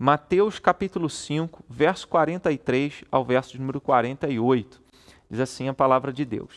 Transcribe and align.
Mateus 0.00 0.60
capítulo 0.60 1.10
5, 1.10 1.64
verso 1.68 2.06
43 2.06 3.02
ao 3.10 3.24
verso 3.24 3.58
número 3.58 3.80
48. 3.80 4.80
Diz 5.28 5.40
assim 5.40 5.66
a 5.66 5.74
palavra 5.74 6.12
de 6.12 6.24
Deus: 6.24 6.54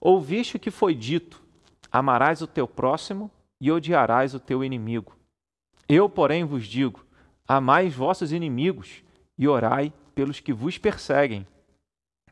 Ouviste 0.00 0.56
o 0.56 0.58
que 0.58 0.68
foi 0.68 0.92
dito: 0.92 1.40
amarás 1.92 2.42
o 2.42 2.48
teu 2.48 2.66
próximo 2.66 3.30
e 3.60 3.70
odiarás 3.70 4.34
o 4.34 4.40
teu 4.40 4.64
inimigo. 4.64 5.14
Eu, 5.88 6.08
porém, 6.08 6.44
vos 6.44 6.66
digo: 6.66 7.06
amai 7.46 7.88
vossos 7.88 8.32
inimigos 8.32 9.04
e 9.38 9.46
orai 9.46 9.92
pelos 10.12 10.40
que 10.40 10.52
vos 10.52 10.76
perseguem, 10.78 11.46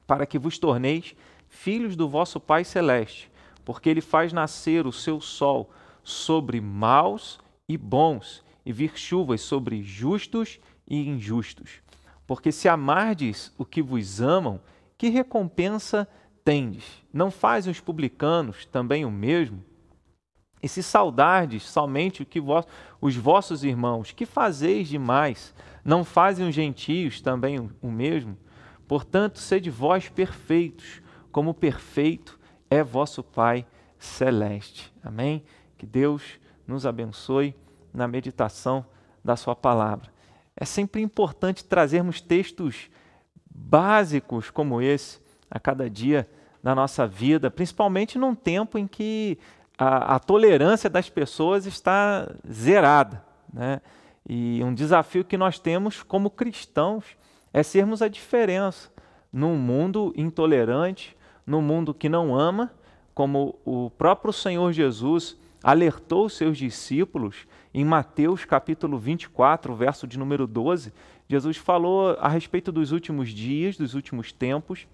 para 0.09 0.27
que 0.27 0.41
vos 0.41 0.59
torneis 0.59 1.15
filhos 1.49 1.95
do 1.95 2.09
vosso 2.09 2.41
Pai 2.41 2.65
celeste, 2.65 3.31
porque 3.65 3.89
ele 3.89 4.01
faz 4.01 4.33
nascer 4.33 4.89
o 4.89 4.93
seu 4.93 5.21
sol 5.21 5.71
sobre 6.03 6.61
maus 6.61 7.39
e 7.69 7.77
bons 7.79 8.45
e 8.67 8.73
vir 8.73 8.99
chuvas 8.99 9.41
sobre 9.41 9.81
justos 9.85 10.59
e 10.89 11.09
injustos. 11.09 11.81
Porque 12.27 12.51
se 12.51 12.69
amardes 12.69 13.53
o 13.57 13.65
que 13.65 13.81
vos 13.81 14.21
amam, 14.21 14.61
que 14.99 15.09
recompensa 15.09 16.09
tendes? 16.45 16.85
Não 17.13 17.31
fazem 17.31 17.71
os 17.71 17.79
publicanos 17.79 18.67
também 18.67 19.05
o 19.05 19.11
mesmo? 19.11 19.65
E 20.61 20.69
se 20.69 20.83
saudardes 20.83 21.63
somente 21.63 22.23
o 22.23 22.27
que 22.27 22.41
vos, 22.41 22.67
os 23.01 23.15
vossos 23.15 23.63
irmãos, 23.63 24.11
que 24.11 24.27
fazeis 24.27 24.89
demais? 24.89 25.55
Não 25.85 26.03
fazem 26.03 26.49
os 26.49 26.55
gentios 26.55 27.21
também 27.21 27.61
o, 27.61 27.71
o 27.81 27.89
mesmo? 27.89 28.37
Portanto, 28.89 29.39
sede 29.39 29.71
vós 29.71 30.09
perfeitos, 30.09 31.01
como 31.31 31.55
perfeito 31.55 32.37
é 32.69 32.83
vosso 32.83 33.23
Pai 33.23 33.65
celeste. 33.97 34.93
Amém? 35.05 35.45
Que 35.79 35.87
Deus 35.87 36.23
nos 36.67 36.85
abençoe 36.85 37.55
na 37.97 38.07
meditação 38.07 38.85
da 39.25 39.35
Sua 39.35 39.57
palavra. 39.57 40.11
É 40.55 40.65
sempre 40.65 41.01
importante 41.03 41.65
trazermos 41.65 42.21
textos 42.21 42.91
básicos 43.51 44.51
como 44.51 44.81
esse 44.81 45.19
a 45.51 45.59
cada 45.59 45.89
dia 45.89 46.29
da 46.63 46.75
nossa 46.75 47.07
vida, 47.07 47.51
principalmente 47.51 48.19
num 48.19 48.35
tempo 48.35 48.79
em 48.79 48.87
que 48.87 49.39
a, 49.79 50.17
a 50.17 50.19
tolerância 50.19 50.91
das 50.91 51.09
pessoas 51.09 51.67
está 51.67 52.31
zerada. 52.51 53.25
Né? 53.53 53.81
E 54.29 54.61
um 54.63 54.75
desafio 54.75 55.25
que 55.25 55.37
nós 55.37 55.59
temos 55.59 56.03
como 56.03 56.31
cristãos 56.31 57.05
é 57.53 57.63
sermos 57.63 58.03
a 58.03 58.09
diferença 58.09 58.91
num 59.33 59.57
mundo 59.57 60.13
intolerante, 60.17 61.17
num 61.47 61.63
mundo 61.63 61.95
que 61.95 62.09
não 62.09 62.39
ama, 62.39 62.73
como 63.15 63.59
o 63.65 63.91
próprio 63.91 64.33
Senhor 64.33 64.73
Jesus 64.73 65.37
alertou 65.63 66.27
os 66.27 66.37
seus 66.37 66.59
discípulos 66.59 67.47
em 67.77 67.85
Mateus 67.85 68.47
capítulo 68.47 68.99
24, 68.99 69.75
verso 69.75 70.07
de 70.07 70.19
número 70.19 70.47
12, 70.47 70.95
Jesus 71.29 71.59
falou 71.59 72.17
a 72.19 72.27
respeito 72.27 72.73
dos 72.73 72.91
últimos 72.91 73.29
dias, 73.29 73.77
dos 73.77 73.93
últimos 73.93 74.33
tempos, 74.33 74.89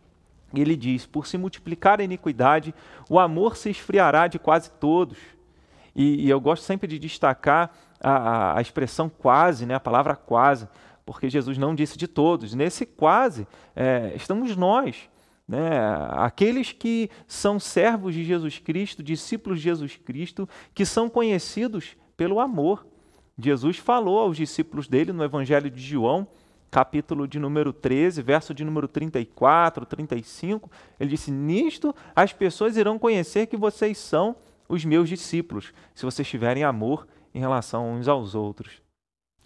e 0.53 0.61
ele 0.61 0.75
diz: 0.75 1.07
Por 1.07 1.25
se 1.29 1.39
multiplicar 1.39 2.01
a 2.01 2.03
iniquidade, 2.03 2.75
o 3.09 3.21
amor 3.21 3.57
se 3.57 3.71
esfriará 3.71 4.27
de 4.27 4.37
quase 4.37 4.69
todos. 4.69 5.17
E, 5.95 6.27
e 6.27 6.29
eu 6.29 6.41
gosto 6.41 6.65
sempre 6.65 6.89
de 6.89 6.99
destacar 6.99 7.71
a, 8.01 8.11
a, 8.11 8.59
a, 8.59 8.61
expressão 8.61 9.09
quase, 9.09 9.65
né, 9.65 9.77
a 9.77 9.81
palavra 9.81 10.17
quase, 10.17 10.69
porque 11.07 11.31
Jesus 11.31 11.57
não 11.57 11.77
disse 11.77 11.97
de 11.97 12.09
todos. 12.09 12.53
Nesse 12.53 12.85
quase 12.85 13.47
é, 13.77 14.13
estamos 14.17 14.57
nós. 14.57 15.09
Né? 15.47 15.71
Aqueles 16.11 16.73
que 16.73 17.09
são 17.29 17.61
servos 17.61 18.13
de 18.13 18.25
Jesus 18.25 18.59
Cristo, 18.59 19.05
discípulos 19.05 19.61
de 19.61 19.65
Jesus 19.67 19.97
Cristo, 19.97 20.49
que 20.75 20.85
são 20.85 21.09
conhecidos 21.09 21.97
pelo 22.23 22.39
amor. 22.39 22.87
Jesus 23.37 23.79
falou 23.79 24.21
aos 24.21 24.37
discípulos 24.37 24.87
dele 24.87 25.13
no 25.13 25.25
Evangelho 25.25 25.69
de 25.69 25.83
João, 25.83 26.25
capítulo 26.71 27.27
de 27.27 27.37
número 27.37 27.73
13, 27.73 28.23
verso 28.23 28.55
de 28.55 28.65
número 28.65 28.87
34, 28.87 29.85
35, 29.85 30.71
ele 31.01 31.11
disse: 31.11 31.33
Nisto 31.33 31.93
as 32.15 32.33
pessoas 32.33 32.77
irão 32.77 32.97
conhecer 32.97 33.49
que 33.49 33.57
vocês 33.57 33.99
são 33.99 34.37
os 34.69 34.85
meus 34.85 35.09
discípulos, 35.09 35.75
se 35.97 36.05
vocês 36.05 36.29
tiverem 36.29 36.63
amor 36.63 37.09
em 37.35 37.41
relação 37.41 37.93
uns 37.93 38.07
aos 38.07 38.37
outros. 38.37 38.81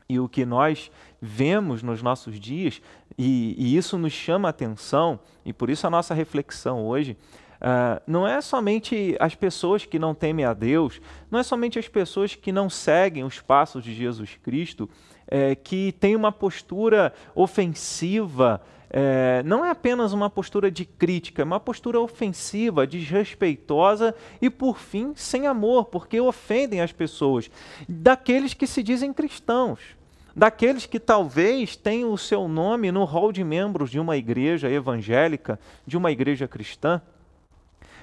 E 0.07 0.21
o 0.21 0.29
que 0.29 0.45
nós 0.45 0.91
vemos 1.19 1.83
nos 1.83 2.03
nossos 2.03 2.39
dias, 2.39 2.83
e, 3.17 3.55
e 3.57 3.75
isso 3.75 3.97
nos 3.97 4.13
chama 4.13 4.49
a 4.49 4.51
atenção, 4.51 5.19
e 5.47 5.53
por 5.55 5.71
isso 5.71 5.87
a 5.87 5.91
nossa 5.91 6.13
reflexão 6.13 6.87
hoje, 6.87 7.17
Uh, 7.57 8.01
não 8.07 8.27
é 8.27 8.41
somente 8.41 9.17
as 9.19 9.35
pessoas 9.35 9.85
que 9.85 9.99
não 9.99 10.15
temem 10.15 10.45
a 10.45 10.53
Deus, 10.53 11.01
não 11.31 11.39
é 11.39 11.43
somente 11.43 11.79
as 11.79 11.89
pessoas 11.89 12.35
que 12.35 12.53
não 12.53 12.69
seguem 12.69 13.25
os 13.25 13.41
passos 13.41 13.83
de 13.83 13.95
Jesus 13.95 14.39
Cristo, 14.43 14.89
é, 15.27 15.55
que 15.55 15.93
têm 15.93 16.15
uma 16.15 16.31
postura 16.31 17.13
ofensiva, 17.35 18.61
é, 18.91 19.43
não 19.45 19.65
é 19.65 19.71
apenas 19.71 20.13
uma 20.13 20.31
postura 20.31 20.71
de 20.71 20.85
crítica, 20.85 21.43
é 21.43 21.45
uma 21.45 21.59
postura 21.59 22.01
ofensiva, 22.01 22.87
desrespeitosa 22.87 24.15
e, 24.41 24.49
por 24.49 24.79
fim, 24.79 25.13
sem 25.17 25.47
amor, 25.47 25.87
porque 25.87 26.21
ofendem 26.21 26.81
as 26.81 26.93
pessoas, 26.93 27.51
daqueles 27.89 28.55
que 28.55 28.67
se 28.67 28.83
dizem 28.83 29.13
cristãos 29.13 29.97
daqueles 30.37 30.85
que 30.85 31.01
talvez 31.01 31.77
tenham 31.77 32.13
o 32.13 32.19
seu 32.19 32.47
nome 32.47 32.93
no 32.93 33.05
rol 33.05 33.33
de 33.33 33.43
membros 33.43 33.91
de 33.91 33.99
uma 33.99 34.19
igreja 34.19 34.71
evangélica, 34.71 35.59
de 35.87 35.97
uma 35.97 36.13
igreja 36.13 36.47
cristã. 36.47 37.01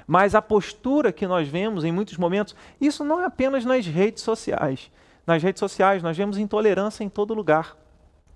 Mas 0.07 0.35
a 0.35 0.41
postura 0.41 1.11
que 1.11 1.27
nós 1.27 1.47
vemos 1.47 1.83
em 1.83 1.91
muitos 1.91 2.17
momentos, 2.17 2.55
isso 2.79 3.03
não 3.03 3.21
é 3.21 3.25
apenas 3.25 3.65
nas 3.65 3.85
redes 3.85 4.23
sociais. 4.23 4.91
Nas 5.25 5.41
redes 5.41 5.59
sociais 5.59 6.03
nós 6.03 6.17
vemos 6.17 6.37
intolerância 6.37 7.03
em 7.03 7.09
todo 7.09 7.33
lugar. 7.33 7.77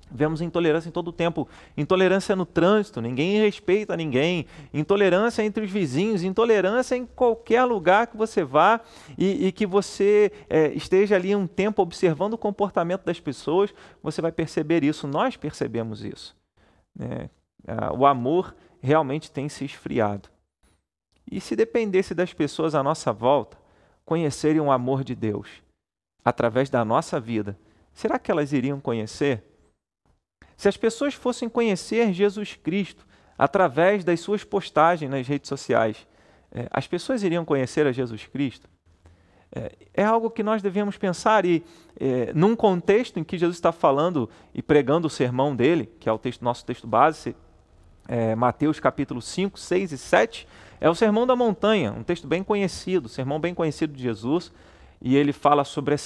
Vemos 0.10 0.42
intolerância 0.42 0.88
em 0.88 0.92
todo 0.92 1.10
o 1.10 1.12
tempo. 1.12 1.48
Intolerância 1.76 2.36
no 2.36 2.46
trânsito, 2.46 3.02
ninguém 3.02 3.42
respeita 3.42 3.96
ninguém. 3.98 4.46
Intolerância 4.74 5.44
entre 5.44 5.66
os 5.66 5.72
vizinhos, 5.72 6.24
intolerância 6.24 6.96
em 6.96 7.06
qualquer 7.06 7.66
lugar 7.66 8.08
que 8.08 8.16
você 8.16 8.44
vá 8.44 8.80
e, 9.18 9.48
e 9.48 9.52
que 9.52 9.66
você 9.66 10.32
é, 10.50 10.70
esteja 10.70 11.16
ali 11.16 11.36
um 11.36 11.46
tempo 11.46 11.82
observando 11.82 12.34
o 12.34 12.38
comportamento 12.38 13.04
das 13.04 13.20
pessoas, 13.20 13.74
você 14.02 14.22
vai 14.22 14.32
perceber 14.32 14.84
isso. 14.84 15.08
Nós 15.08 15.36
percebemos 15.36 16.04
isso. 16.04 16.36
Né? 16.96 17.30
o 17.94 18.06
amor 18.06 18.56
realmente 18.82 19.30
tem 19.30 19.50
se 19.50 19.66
esfriado. 19.66 20.30
E 21.30 21.42
se 21.42 21.56
dependesse 21.56 22.16
das 22.16 22.34
pessoas 22.34 22.74
à 22.74 22.82
nossa 22.82 23.12
volta 23.12 23.58
conhecerem 24.06 24.62
o 24.62 24.72
amor 24.72 25.04
de 25.04 25.14
Deus 25.14 25.50
através 26.24 26.70
da 26.70 26.84
nossa 26.84 27.20
vida, 27.20 27.58
será 27.94 28.18
que 28.18 28.32
elas 28.32 28.54
iriam 28.54 28.80
conhecer? 28.80 29.44
Se 30.56 30.68
as 30.68 30.78
pessoas 30.78 31.14
fossem 31.14 31.48
conhecer 31.48 32.14
Jesus 32.14 32.56
Cristo 32.56 33.06
através 33.38 34.04
das 34.04 34.20
suas 34.20 34.44
postagens 34.44 35.12
nas 35.12 35.28
redes 35.28 35.48
sociais, 35.48 36.08
é, 36.52 36.68
as 36.72 36.88
pessoas 36.88 37.24
iriam 37.24 37.46
conhecer 37.46 37.86
a 37.86 37.92
Jesus 37.92 38.26
Cristo? 38.26 38.70
É, 39.54 39.72
é 39.94 40.04
algo 40.04 40.30
que 40.30 40.44
nós 40.44 40.62
devemos 40.62 40.98
pensar 40.98 41.46
e, 41.46 41.64
é, 42.00 42.34
num 42.34 42.56
contexto 42.56 43.20
em 43.20 43.24
que 43.24 43.38
Jesus 43.38 43.58
está 43.58 43.72
falando 43.72 44.30
e 44.54 44.62
pregando 44.62 45.08
o 45.08 45.10
sermão 45.10 45.56
dele, 45.56 45.90
que 46.00 46.10
é 46.10 46.12
o 46.12 46.18
texto, 46.18 46.44
nosso 46.44 46.66
texto 46.66 46.88
base, 46.88 47.36
é, 48.08 48.36
Mateus 48.36 48.80
capítulo 48.80 49.22
5, 49.22 49.60
6 49.60 49.92
e 49.92 49.98
7, 49.98 50.48
é 50.80 50.90
o 50.90 50.96
Sermão 50.96 51.26
da 51.26 51.36
Montanha, 51.36 51.92
um 51.92 52.04
texto 52.04 52.28
bem 52.28 52.44
conhecido, 52.44 53.10
sermão 53.10 53.40
bem 53.40 53.54
conhecido 53.54 53.94
de 53.94 54.02
Jesus, 54.02 54.52
e 55.02 55.16
ele 55.16 55.32
fala 55.32 55.64
sobre 55.64 55.94
a 55.94 55.98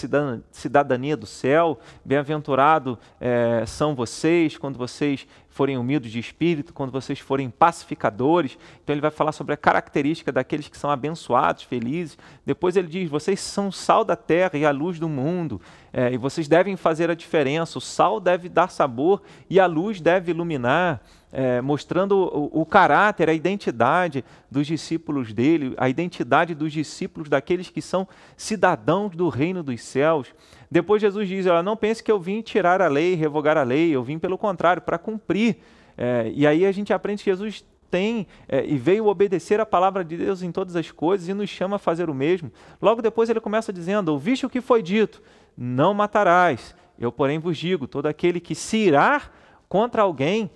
cidadania 0.51 1.15
do 1.15 1.25
céu. 1.25 1.79
Bem-aventurado 2.03 2.99
é, 3.19 3.63
são 3.65 3.95
vocês 3.95 4.57
quando 4.57 4.77
vocês 4.77 5.25
forem 5.51 5.77
humildes 5.77 6.11
de 6.11 6.19
espírito, 6.19 6.73
quando 6.73 6.91
vocês 6.91 7.19
forem 7.19 7.49
pacificadores. 7.49 8.57
Então 8.83 8.93
ele 8.93 9.01
vai 9.01 9.11
falar 9.11 9.33
sobre 9.33 9.53
a 9.53 9.57
característica 9.57 10.31
daqueles 10.31 10.67
que 10.67 10.77
são 10.77 10.89
abençoados, 10.89 11.63
felizes. 11.63 12.17
Depois 12.45 12.75
ele 12.75 12.87
diz: 12.87 13.09
vocês 13.09 13.39
são 13.39 13.71
sal 13.71 14.03
da 14.03 14.15
terra 14.15 14.57
e 14.57 14.65
a 14.65 14.71
luz 14.71 14.97
do 14.97 15.09
mundo, 15.09 15.61
é, 15.93 16.11
e 16.11 16.17
vocês 16.17 16.47
devem 16.47 16.75
fazer 16.75 17.11
a 17.11 17.15
diferença. 17.15 17.77
O 17.77 17.81
sal 17.81 18.19
deve 18.19 18.49
dar 18.49 18.71
sabor 18.71 19.21
e 19.49 19.59
a 19.59 19.65
luz 19.65 20.01
deve 20.01 20.31
iluminar 20.31 21.01
é, 21.31 21.61
mostrando 21.61 22.17
o, 22.17 22.61
o, 22.61 22.65
caráter, 22.65 23.29
a 23.29 23.33
identidade 23.33 24.23
dos 24.49 24.67
discípulos 24.67 25.31
dele, 25.31 25.73
a 25.77 25.87
identidade 25.87 26.53
dos 26.53 26.73
discípulos 26.73 27.29
daqueles 27.29 27.69
que 27.69 27.81
são 27.81 28.07
cidadãos 28.35 29.15
do 29.15 29.29
reino 29.29 29.63
dos 29.63 29.81
céus. 29.81 30.33
Depois 30.71 31.01
Jesus 31.01 31.27
diz: 31.27 31.45
ela 31.45 31.61
não 31.61 31.75
pense 31.75 32.01
que 32.01 32.09
eu 32.09 32.17
vim 32.17 32.41
tirar 32.41 32.81
a 32.81 32.87
lei, 32.87 33.13
revogar 33.13 33.57
a 33.57 33.63
lei, 33.63 33.91
eu 33.93 34.01
vim 34.01 34.17
pelo 34.17 34.37
contrário, 34.37 34.81
para 34.81 34.97
cumprir. 34.97 35.57
É, 35.97 36.31
e 36.33 36.47
aí 36.47 36.65
a 36.65 36.71
gente 36.71 36.93
aprende 36.93 37.21
que 37.21 37.29
Jesus 37.29 37.65
tem 37.89 38.25
é, 38.47 38.65
e 38.65 38.77
veio 38.77 39.07
obedecer 39.07 39.59
a 39.59 39.65
palavra 39.65 40.05
de 40.05 40.15
Deus 40.15 40.41
em 40.41 40.51
todas 40.51 40.77
as 40.77 40.89
coisas 40.89 41.27
e 41.27 41.33
nos 41.33 41.49
chama 41.49 41.75
a 41.75 41.79
fazer 41.79 42.09
o 42.09 42.13
mesmo. 42.13 42.49
Logo 42.81 43.01
depois 43.01 43.29
ele 43.29 43.41
começa 43.41 43.73
dizendo: 43.73 44.09
Ouviste 44.13 44.45
o 44.45 44.49
que 44.49 44.61
foi 44.61 44.81
dito, 44.81 45.21
não 45.57 45.93
matarás. 45.93 46.73
Eu, 46.97 47.11
porém, 47.11 47.37
vos 47.37 47.57
digo: 47.57 47.85
todo 47.85 48.05
aquele 48.05 48.39
que 48.39 48.55
se 48.55 48.77
irá 48.77 49.23
contra 49.67 50.03
alguém 50.03 50.49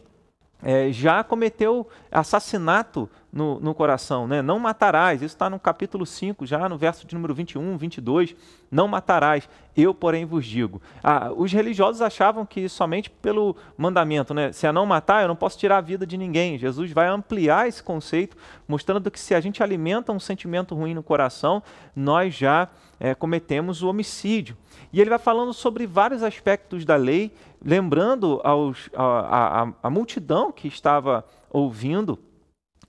é, 0.64 0.92
já 0.92 1.24
cometeu 1.24 1.88
assassinato 2.12 3.10
no, 3.32 3.60
no 3.60 3.76
coração, 3.76 4.26
né? 4.28 4.42
Não 4.42 4.58
matarás. 4.58 5.22
Isso 5.22 5.36
está 5.36 5.50
no 5.50 5.60
capítulo 5.60 6.06
5, 6.06 6.46
já 6.46 6.70
no 6.70 6.78
verso 6.78 7.06
de 7.06 7.14
número 7.14 7.36
21, 7.36 7.78
22. 7.78 8.36
Não 8.72 8.88
matarás. 8.88 9.48
Eu, 9.76 9.94
porém, 9.94 10.26
vos 10.26 10.46
digo. 10.46 10.82
Ah, 11.04 11.32
os 11.36 11.52
religiosos 11.52 12.02
achavam 12.02 12.46
que 12.46 12.70
somente 12.70 13.10
pelo 13.10 13.56
mandamento, 13.78 14.34
né? 14.34 14.54
Se 14.54 14.66
é 14.66 14.72
não 14.72 14.86
matar, 14.86 15.22
eu 15.22 15.28
não 15.28 15.36
posso 15.36 15.58
tirar 15.60 15.78
a 15.78 15.82
vida 15.82 16.08
de 16.08 16.18
ninguém. 16.18 16.58
Jesus 16.58 16.92
vai 16.92 17.08
ampliar 17.08 17.68
esse 17.68 17.84
conceito, 17.84 18.38
mostrando 18.68 19.12
que 19.12 19.20
se 19.20 19.36
a 19.36 19.42
gente 19.42 19.62
alimenta 19.62 20.14
um 20.14 20.20
sentimento 20.20 20.74
ruim 20.74 20.94
no 20.94 21.04
coração, 21.04 21.62
nós 21.94 22.34
já 22.34 22.70
é, 23.00 23.14
cometemos 23.16 23.82
o 23.82 23.90
homicídio. 23.90 24.58
E 24.92 25.02
ele 25.02 25.10
vai 25.10 25.20
falando 25.20 25.54
sobre 25.54 25.86
vários 25.86 26.24
aspectos 26.24 26.86
da 26.86 26.96
lei, 26.96 27.32
lembrando 27.64 28.40
aos, 28.44 28.90
a, 28.94 29.64
a, 29.64 29.74
a 29.84 29.90
multidão 29.90 30.52
que 30.52 30.68
estava 30.68 31.26
ouvindo 31.50 32.20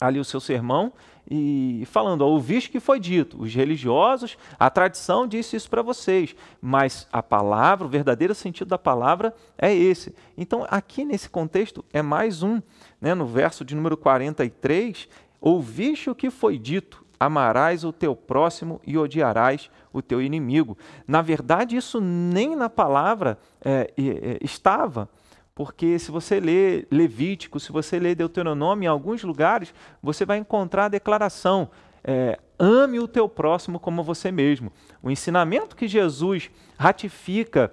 ali 0.01 0.19
o 0.19 0.25
seu 0.25 0.41
sermão 0.41 0.93
e 1.29 1.83
falando: 1.87 2.23
ouviste 2.23 2.71
que 2.71 2.81
foi 2.81 3.01
dito, 3.01 3.41
os 3.41 3.53
religiosos, 3.53 4.39
a 4.59 4.71
tradição 4.71 5.27
disse 5.27 5.57
isso 5.57 5.69
para 5.69 5.83
vocês, 5.83 6.37
mas 6.61 7.09
a 7.13 7.23
palavra, 7.23 7.87
o 7.87 7.91
verdadeiro 7.91 8.35
sentido 8.35 8.69
da 8.69 8.79
palavra 8.79 9.35
é 9.59 9.75
esse. 9.75 10.15
Então, 10.37 10.67
aqui 10.71 11.05
nesse 11.05 11.29
contexto, 11.29 11.85
é 11.93 12.03
mais 12.03 12.43
um, 12.43 12.61
né, 13.01 13.15
no 13.15 13.27
verso 13.27 13.65
de 13.65 13.75
número 13.75 13.97
43, 13.97 15.09
ouviste 15.41 16.11
o 16.11 16.15
que 16.15 16.31
foi 16.31 16.59
dito, 16.59 17.05
amarás 17.19 17.85
o 17.85 17.93
teu 17.93 18.15
próximo 18.15 18.81
e 18.87 18.97
odiarás 18.97 19.71
o 19.93 20.03
teu 20.03 20.21
inimigo. 20.21 20.77
Na 21.07 21.23
verdade, 21.23 21.77
isso 21.77 22.01
nem 22.01 22.55
na 22.55 22.69
palavra 22.69 23.39
é, 23.65 23.93
é, 23.97 24.39
estava. 24.43 25.09
Porque 25.55 25.99
se 25.99 26.11
você 26.11 26.39
lê 26.39 26.87
Levítico, 26.91 27.59
se 27.59 27.73
você 27.73 27.99
lê 27.99 28.15
Deuteronômio, 28.15 28.85
em 28.85 28.89
alguns 28.89 29.23
lugares, 29.23 29.73
você 30.03 30.27
vai 30.27 30.37
encontrar 30.37 30.85
a 30.85 30.89
declaração: 30.89 31.71
é, 32.05 32.39
ame 32.59 33.01
o 33.01 33.09
teu 33.09 33.29
próximo 33.29 33.81
como 33.81 34.03
você 34.03 34.31
mesmo. 34.31 34.71
O 35.03 35.11
ensinamento 35.11 35.75
que 35.75 35.89
Jesus 35.89 36.51
ratifica 36.79 37.73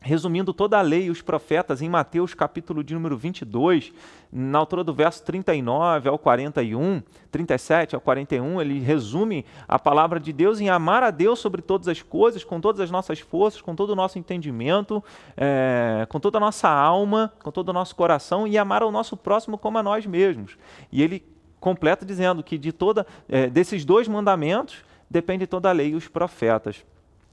resumindo 0.00 0.54
toda 0.54 0.78
a 0.78 0.82
lei 0.82 1.04
e 1.04 1.10
os 1.10 1.20
profetas 1.20 1.82
em 1.82 1.88
Mateus 1.88 2.32
capítulo 2.32 2.84
de 2.84 2.94
número 2.94 3.16
22, 3.16 3.92
na 4.32 4.58
altura 4.58 4.84
do 4.84 4.94
verso 4.94 5.24
39 5.24 6.08
ao 6.08 6.18
41, 6.18 7.02
37 7.30 7.94
ao 7.94 8.00
41, 8.00 8.60
ele 8.60 8.78
resume 8.78 9.44
a 9.66 9.78
palavra 9.78 10.20
de 10.20 10.32
Deus 10.32 10.60
em 10.60 10.68
amar 10.68 11.02
a 11.02 11.10
Deus 11.10 11.40
sobre 11.40 11.60
todas 11.60 11.88
as 11.88 12.00
coisas, 12.00 12.44
com 12.44 12.60
todas 12.60 12.80
as 12.80 12.90
nossas 12.90 13.18
forças, 13.18 13.60
com 13.60 13.74
todo 13.74 13.90
o 13.90 13.96
nosso 13.96 14.18
entendimento, 14.18 15.02
é, 15.36 16.06
com 16.08 16.20
toda 16.20 16.38
a 16.38 16.40
nossa 16.40 16.68
alma, 16.68 17.32
com 17.42 17.50
todo 17.50 17.70
o 17.70 17.72
nosso 17.72 17.96
coração 17.96 18.46
e 18.46 18.56
amar 18.56 18.82
ao 18.82 18.92
nosso 18.92 19.16
próximo 19.16 19.58
como 19.58 19.78
a 19.78 19.82
nós 19.82 20.06
mesmos. 20.06 20.56
E 20.92 21.02
ele 21.02 21.24
completa 21.58 22.06
dizendo 22.06 22.42
que 22.42 22.56
de 22.56 22.72
toda 22.72 23.04
é, 23.28 23.48
desses 23.48 23.84
dois 23.84 24.06
mandamentos 24.06 24.84
depende 25.10 25.46
toda 25.46 25.68
a 25.68 25.72
lei 25.72 25.90
e 25.90 25.94
os 25.96 26.06
profetas 26.06 26.84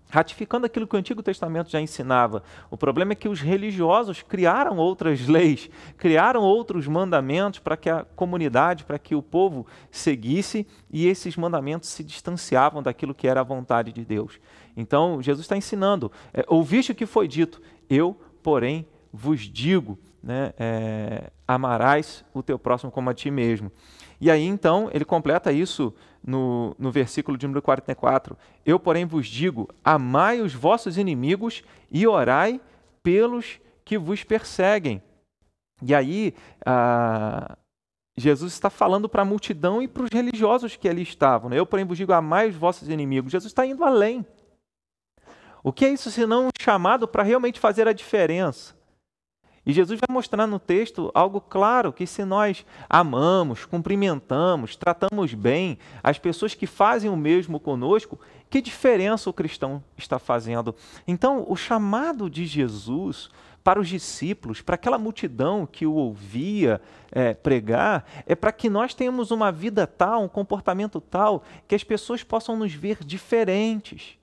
ratificando 0.09 0.65
aquilo 0.65 0.87
que 0.87 0.95
o 0.95 0.99
Antigo 0.99 1.23
Testamento 1.23 1.69
já 1.69 1.81
ensinava. 1.81 2.43
O 2.69 2.77
problema 2.77 3.13
é 3.13 3.15
que 3.15 3.27
os 3.27 3.41
religiosos 3.41 4.21
criaram 4.21 4.77
outras 4.77 5.27
leis, 5.27 5.69
criaram 5.97 6.41
outros 6.41 6.87
mandamentos 6.87 7.59
para 7.59 7.75
que 7.75 7.89
a 7.89 8.05
comunidade, 8.15 8.83
para 8.85 8.99
que 8.99 9.15
o 9.15 9.21
povo 9.21 9.65
seguisse, 9.91 10.67
e 10.89 11.07
esses 11.07 11.35
mandamentos 11.35 11.89
se 11.89 12.03
distanciavam 12.03 12.81
daquilo 12.81 13.13
que 13.13 13.27
era 13.27 13.41
a 13.41 13.43
vontade 13.43 13.91
de 13.91 14.05
Deus. 14.05 14.39
Então, 14.75 15.21
Jesus 15.21 15.45
está 15.45 15.57
ensinando: 15.57 16.11
é, 16.33 16.45
ouviste 16.47 16.91
o 16.91 16.95
que 16.95 17.05
foi 17.05 17.27
dito, 17.27 17.61
eu, 17.89 18.19
porém, 18.43 18.87
vos 19.11 19.41
digo, 19.41 19.97
né, 20.21 20.53
é, 20.57 21.31
amarás 21.47 22.25
o 22.33 22.41
teu 22.41 22.57
próximo 22.57 22.91
como 22.91 23.09
a 23.09 23.13
ti 23.13 23.29
mesmo. 23.29 23.71
E 24.19 24.31
aí, 24.31 24.43
então, 24.43 24.89
ele 24.93 25.05
completa 25.05 25.51
isso 25.51 25.93
no, 26.25 26.75
no 26.79 26.91
versículo 26.91 27.37
de 27.37 27.45
número 27.45 27.61
44. 27.61 28.37
Eu, 28.65 28.79
porém, 28.79 29.05
vos 29.05 29.27
digo: 29.27 29.69
amai 29.83 30.41
os 30.41 30.53
vossos 30.53 30.97
inimigos 30.97 31.63
e 31.91 32.07
orai 32.07 32.59
pelos 33.03 33.59
que 33.83 33.97
vos 33.97 34.23
perseguem. 34.23 35.01
E 35.81 35.93
aí, 35.93 36.33
ah, 36.65 37.57
Jesus 38.17 38.53
está 38.53 38.69
falando 38.69 39.07
para 39.07 39.21
a 39.21 39.25
multidão 39.25 39.81
e 39.81 39.87
para 39.87 40.03
os 40.03 40.09
religiosos 40.11 40.75
que 40.75 40.89
ali 40.89 41.03
estavam. 41.03 41.49
Né? 41.49 41.59
Eu, 41.59 41.65
porém, 41.65 41.85
vos 41.85 41.97
digo: 41.97 42.13
amai 42.13 42.49
os 42.49 42.55
vossos 42.55 42.89
inimigos. 42.89 43.31
Jesus 43.31 43.51
está 43.51 43.65
indo 43.65 43.83
além. 43.83 44.25
O 45.63 45.73
que 45.73 45.85
é 45.85 45.89
isso 45.89 46.11
senão 46.11 46.47
um 46.47 46.49
chamado 46.61 47.07
para 47.07 47.23
realmente 47.23 47.59
fazer 47.59 47.87
a 47.87 47.93
diferença? 47.93 48.75
E 49.65 49.73
Jesus 49.73 49.99
vai 49.99 50.13
mostrar 50.13 50.45
no 50.45 50.59
texto 50.59 51.11
algo 51.13 51.41
claro: 51.41 51.91
que 51.91 52.05
se 52.05 52.23
nós 52.23 52.65
amamos, 52.89 53.65
cumprimentamos, 53.65 54.75
tratamos 54.75 55.33
bem 55.33 55.77
as 56.03 56.19
pessoas 56.19 56.53
que 56.53 56.67
fazem 56.67 57.09
o 57.09 57.17
mesmo 57.17 57.59
conosco, 57.59 58.19
que 58.49 58.61
diferença 58.61 59.29
o 59.29 59.33
cristão 59.33 59.83
está 59.97 60.19
fazendo? 60.19 60.75
Então, 61.07 61.45
o 61.47 61.55
chamado 61.55 62.29
de 62.29 62.45
Jesus 62.45 63.29
para 63.63 63.79
os 63.79 63.89
discípulos, 63.89 64.61
para 64.61 64.75
aquela 64.75 64.99
multidão 64.99 65.65
que 65.65 65.87
o 65.87 65.93
ouvia 65.93 66.79
é, 67.11 67.33
pregar, 67.33 68.05
é 68.27 68.35
para 68.35 68.51
que 68.51 68.69
nós 68.69 68.93
tenhamos 68.93 69.31
uma 69.31 69.51
vida 69.51 69.87
tal, 69.87 70.23
um 70.23 70.27
comportamento 70.27 71.01
tal, 71.01 71.43
que 71.67 71.73
as 71.73 71.83
pessoas 71.83 72.23
possam 72.23 72.55
nos 72.55 72.71
ver 72.71 73.03
diferentes. 73.03 74.19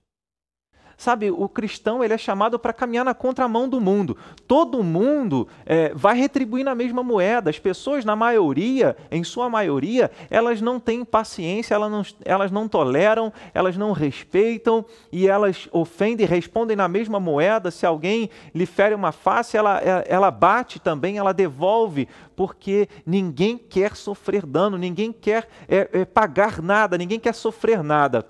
Sabe, 1.03 1.33
o 1.33 1.49
cristão 1.49 2.05
ele 2.05 2.15
é 2.15 2.17
chamado 2.17 2.61
para 2.61 2.73
caminhar 2.73 3.05
na 3.05 3.13
contramão 3.13 3.69
do 3.69 3.81
mundo. 3.81 4.17
Todo 4.47 4.85
mundo 4.85 5.49
é, 5.67 5.93
vai 5.97 6.17
retribuir 6.17 6.63
na 6.63 6.77
mesma 6.77 7.03
moeda. 7.03 7.51
As 7.51 7.59
pessoas, 7.59 8.05
na 8.05 8.15
maioria, 8.15 8.97
em 9.11 9.25
sua 9.25 9.51
maioria, 9.51 10.13
elas 10.31 10.61
não 10.61 10.79
têm 10.79 11.05
paciência, 11.05 11.75
elas 11.75 11.91
não, 11.91 12.03
elas 12.25 12.53
não 12.53 12.69
toleram, 12.69 13.33
elas 13.53 13.77
não 13.77 13.91
respeitam 13.91 14.85
e 15.11 15.27
elas 15.27 15.69
ofendem 15.73 16.25
respondem 16.25 16.77
na 16.77 16.87
mesma 16.87 17.19
moeda. 17.19 17.73
Se 17.73 17.85
alguém 17.85 18.31
lhe 18.55 18.65
fere 18.65 18.95
uma 18.95 19.11
face, 19.11 19.57
ela, 19.57 19.81
é, 19.81 20.05
ela 20.07 20.31
bate 20.31 20.79
também, 20.79 21.19
ela 21.19 21.35
devolve, 21.35 22.07
porque 22.37 22.89
ninguém 23.05 23.59
quer 23.59 23.97
sofrer 23.97 24.47
dano, 24.47 24.79
ninguém 24.79 25.11
quer 25.11 25.49
é, 25.69 25.89
é, 25.93 26.05
pagar 26.05 26.63
nada, 26.63 26.97
ninguém 26.97 27.19
quer 27.19 27.35
sofrer 27.35 27.83
nada 27.83 28.25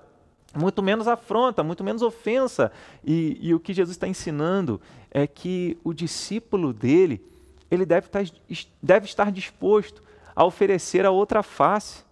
muito 0.55 0.83
menos 0.83 1.07
afronta, 1.07 1.63
muito 1.63 1.83
menos 1.83 2.01
ofensa. 2.01 2.71
E, 3.03 3.37
e, 3.41 3.53
o 3.53 3.59
que 3.59 3.73
Jesus 3.73 3.95
está 3.95 4.07
ensinando 4.07 4.79
é 5.09 5.25
que 5.25 5.77
o 5.83 5.93
discípulo 5.93 6.71
dele, 6.71 7.23
ele 7.69 7.85
deve 7.85 8.07
estar, 8.07 8.23
deve 8.81 9.05
estar 9.05 9.31
disposto 9.31 10.01
a 10.35 10.45
oferecer 10.45 11.05
a 11.05 11.11
outra 11.11 11.41
face. 11.41 12.03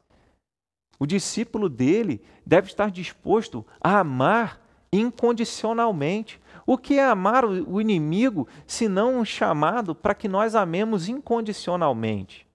O 0.99 1.05
discípulo 1.05 1.69
dele 1.69 2.21
deve 2.45 2.67
estar 2.67 2.91
disposto 2.91 3.65
a 3.79 3.99
amar 3.99 4.61
incondicionalmente. 4.91 6.39
O 6.65 6.77
que 6.77 6.99
é 6.99 7.05
amar 7.05 7.45
o 7.45 7.81
inimigo, 7.81 8.47
se 8.67 8.87
não 8.87 9.19
um 9.19 9.25
chamado 9.25 9.95
para 9.95 10.13
que 10.13 10.27
nós 10.27 10.53
amemos 10.53 11.07
incondicionalmente? 11.07 12.47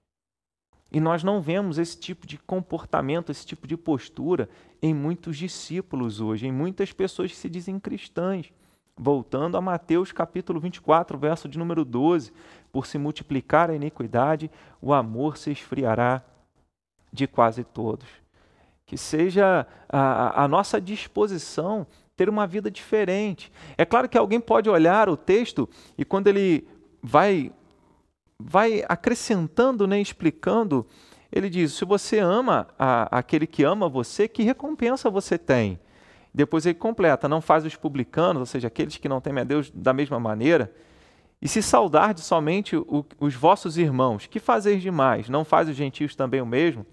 E 0.91 0.99
nós 0.99 1.23
não 1.23 1.41
vemos 1.41 1.77
esse 1.77 1.97
tipo 1.97 2.25
de 2.25 2.37
comportamento, 2.37 3.31
esse 3.31 3.45
tipo 3.45 3.67
de 3.67 3.75
postura 3.75 4.49
em 4.81 4.93
muitos 4.93 5.37
discípulos 5.37 6.21
hoje, 6.21 6.47
em 6.47 6.51
muitas 6.51 6.91
pessoas 6.91 7.31
que 7.31 7.37
se 7.37 7.49
dizem 7.49 7.79
cristãs. 7.79 8.51
Voltando 8.99 9.57
a 9.57 9.61
Mateus 9.61 10.11
capítulo 10.11 10.59
24, 10.59 11.17
verso 11.17 11.47
de 11.47 11.59
número 11.59 11.85
12: 11.85 12.31
Por 12.71 12.87
se 12.87 12.97
multiplicar 12.97 13.69
a 13.69 13.75
iniquidade, 13.75 14.49
o 14.81 14.91
amor 14.91 15.37
se 15.37 15.51
esfriará 15.51 16.23
de 17.13 17.27
quase 17.27 17.63
todos. 17.63 18.07
Que 18.85 18.97
seja 18.97 19.67
a, 19.87 20.43
a 20.43 20.47
nossa 20.47 20.81
disposição 20.81 21.85
ter 22.15 22.27
uma 22.27 22.47
vida 22.47 22.71
diferente. 22.71 23.51
É 23.77 23.85
claro 23.85 24.09
que 24.09 24.17
alguém 24.17 24.39
pode 24.39 24.67
olhar 24.67 25.07
o 25.07 25.15
texto 25.15 25.69
e 25.95 26.03
quando 26.03 26.27
ele 26.27 26.67
vai 27.01 27.51
vai 28.39 28.83
acrescentando, 28.87 29.87
né, 29.87 29.99
explicando, 29.99 30.85
ele 31.31 31.49
diz: 31.49 31.73
se 31.73 31.85
você 31.85 32.19
ama 32.19 32.67
a, 32.77 33.19
aquele 33.19 33.47
que 33.47 33.63
ama 33.63 33.89
você, 33.89 34.27
que 34.27 34.43
recompensa 34.43 35.09
você 35.09 35.37
tem? 35.37 35.79
Depois 36.33 36.65
ele 36.65 36.75
completa: 36.75 37.27
não 37.27 37.41
faz 37.41 37.65
os 37.65 37.75
publicanos, 37.75 38.39
ou 38.39 38.45
seja, 38.45 38.67
aqueles 38.67 38.97
que 38.97 39.09
não 39.09 39.21
temem 39.21 39.41
a 39.41 39.45
Deus 39.45 39.71
da 39.73 39.93
mesma 39.93 40.19
maneira. 40.19 40.71
E 41.41 41.47
se 41.47 41.61
saudar 41.61 42.13
de 42.13 42.21
somente 42.21 42.75
o, 42.75 43.05
os 43.19 43.35
vossos 43.35 43.77
irmãos, 43.77 44.25
que 44.25 44.39
fazeis 44.39 44.81
demais? 44.81 45.29
Não 45.29 45.45
faz 45.45 45.69
os 45.69 45.75
gentios 45.75 46.15
também 46.15 46.41
o 46.41 46.45
mesmo? 46.45 46.85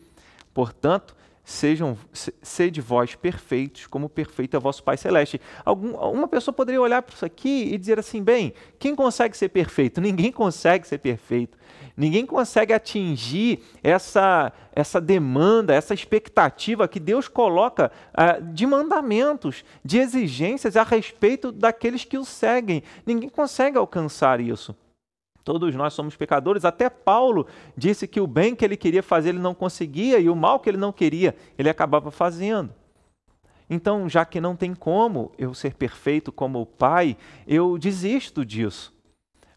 Portanto, 0.52 1.16
sejam 1.44 1.96
sede 2.12 2.80
vós 2.80 3.14
perfeitos, 3.14 3.86
como 3.86 4.08
perfeito 4.08 4.56
é 4.56 4.60
vosso 4.60 4.82
Pai 4.82 4.96
Celeste. 4.96 5.40
Algum, 5.64 5.94
uma 5.94 6.26
pessoa 6.26 6.54
poderia 6.54 6.80
olhar 6.80 7.02
para 7.02 7.14
isso 7.14 7.24
aqui 7.24 7.68
e 7.72 7.76
dizer 7.76 7.98
assim: 7.98 8.22
bem, 8.22 8.54
quem 8.78 8.96
consegue 8.96 9.36
ser 9.36 9.50
perfeito? 9.50 10.00
Ninguém 10.02 10.32
consegue 10.32 10.88
ser 10.88 10.98
perfeito. 10.98 11.58
Ninguém 11.96 12.26
consegue 12.26 12.72
atingir 12.72 13.62
essa, 13.82 14.52
essa 14.72 15.00
demanda, 15.00 15.74
essa 15.74 15.94
expectativa 15.94 16.88
que 16.88 16.98
Deus 16.98 17.28
coloca 17.28 17.92
uh, 18.12 18.42
de 18.52 18.66
mandamentos, 18.66 19.64
de 19.84 19.98
exigências 19.98 20.76
a 20.76 20.82
respeito 20.82 21.52
daqueles 21.52 22.04
que 22.04 22.18
o 22.18 22.24
seguem. 22.24 22.82
Ninguém 23.06 23.28
consegue 23.28 23.78
alcançar 23.78 24.40
isso. 24.40 24.74
Todos 25.44 25.74
nós 25.74 25.92
somos 25.92 26.16
pecadores. 26.16 26.64
Até 26.64 26.88
Paulo 26.88 27.46
disse 27.76 28.08
que 28.08 28.20
o 28.20 28.26
bem 28.26 28.56
que 28.56 28.64
ele 28.64 28.76
queria 28.76 29.02
fazer 29.02 29.28
ele 29.28 29.38
não 29.38 29.54
conseguia 29.54 30.18
e 30.18 30.30
o 30.30 30.34
mal 30.34 30.58
que 30.58 30.70
ele 30.70 30.78
não 30.78 30.92
queria 30.92 31.36
ele 31.58 31.68
acabava 31.68 32.10
fazendo. 32.10 32.72
Então, 33.68 34.08
já 34.08 34.24
que 34.24 34.40
não 34.40 34.56
tem 34.56 34.74
como 34.74 35.32
eu 35.38 35.52
ser 35.54 35.74
perfeito 35.74 36.30
como 36.30 36.60
o 36.60 36.66
Pai, 36.66 37.16
eu 37.46 37.76
desisto 37.78 38.44
disso. 38.44 38.93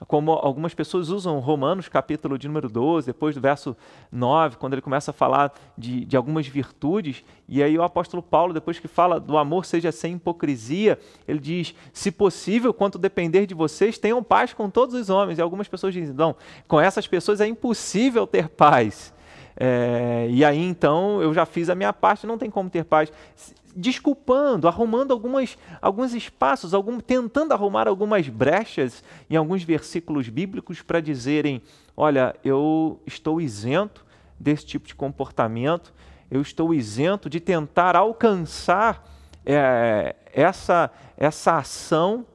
Como 0.06 0.32
algumas 0.32 0.76
pessoas 0.76 1.10
usam 1.10 1.40
Romanos, 1.40 1.90
capítulo 1.90 2.38
de 2.38 2.48
número 2.48 2.70
12, 2.70 3.08
depois 3.08 3.34
do 3.34 3.42
verso 3.42 3.76
9, 4.12 4.58
quando 4.58 4.74
ele 4.74 4.82
começa 4.82 5.10
a 5.10 5.14
falar 5.14 5.52
de, 5.76 6.06
de 6.06 6.16
algumas 6.16 6.46
virtudes, 6.48 7.24
e 7.50 7.64
aí 7.64 7.76
o 7.78 7.82
apóstolo 7.82 8.22
Paulo, 8.22 8.54
depois 8.54 8.78
que 8.78 8.88
fala 8.88 9.20
do 9.20 9.38
amor 9.38 9.66
seja 9.66 9.92
sem 9.92 10.14
hipocrisia, 10.14 11.00
ele 11.28 11.40
diz: 11.40 11.74
se 11.92 12.12
possível, 12.12 12.74
quanto 12.74 13.00
depender 13.00 13.48
de 13.48 13.56
vocês, 13.56 13.98
tenham 13.98 14.22
paz 14.22 14.54
com 14.54 14.70
todos 14.70 14.94
os 14.94 15.10
homens. 15.10 15.40
E 15.40 15.42
algumas 15.42 15.68
pessoas 15.68 15.94
dizem: 15.94 16.14
não, 16.14 16.36
com 16.68 16.80
essas 16.80 17.08
pessoas 17.08 17.42
é 17.42 17.48
impossível 17.48 18.28
ter 18.28 18.50
paz. 18.50 19.14
É, 19.60 20.28
e 20.30 20.46
aí 20.46 20.64
então 20.64 21.20
eu 21.20 21.34
já 21.34 21.44
fiz 21.44 21.68
a 21.68 21.74
minha 21.74 21.92
parte, 21.92 22.28
não 22.28 22.38
tem 22.38 22.48
como 22.48 22.70
ter 22.70 22.86
paz 22.86 23.12
desculpando, 23.78 24.68
arrumando 24.68 25.12
algumas, 25.12 25.56
alguns 25.80 26.16
espaços, 26.16 26.74
algum, 26.74 27.00
tentando 27.00 27.54
arrumar 27.54 27.88
algumas 27.88 28.28
brechas 28.28 29.04
em 29.30 29.36
alguns 29.36 29.64
versículos 29.64 30.28
bíblicos 30.28 30.82
para 30.82 31.00
dizerem: 31.00 31.62
olha, 31.96 32.36
eu 32.44 33.00
estou 33.06 33.40
isento 33.40 34.04
desse 34.40 34.66
tipo 34.66 34.88
de 34.88 34.96
comportamento, 34.96 35.94
eu 36.30 36.42
estou 36.42 36.74
isento 36.74 37.30
de 37.30 37.40
tentar 37.40 37.96
alcançar 37.96 39.08
é, 39.46 40.16
essa, 40.34 40.92
essa 41.16 41.58
ação, 41.58 42.26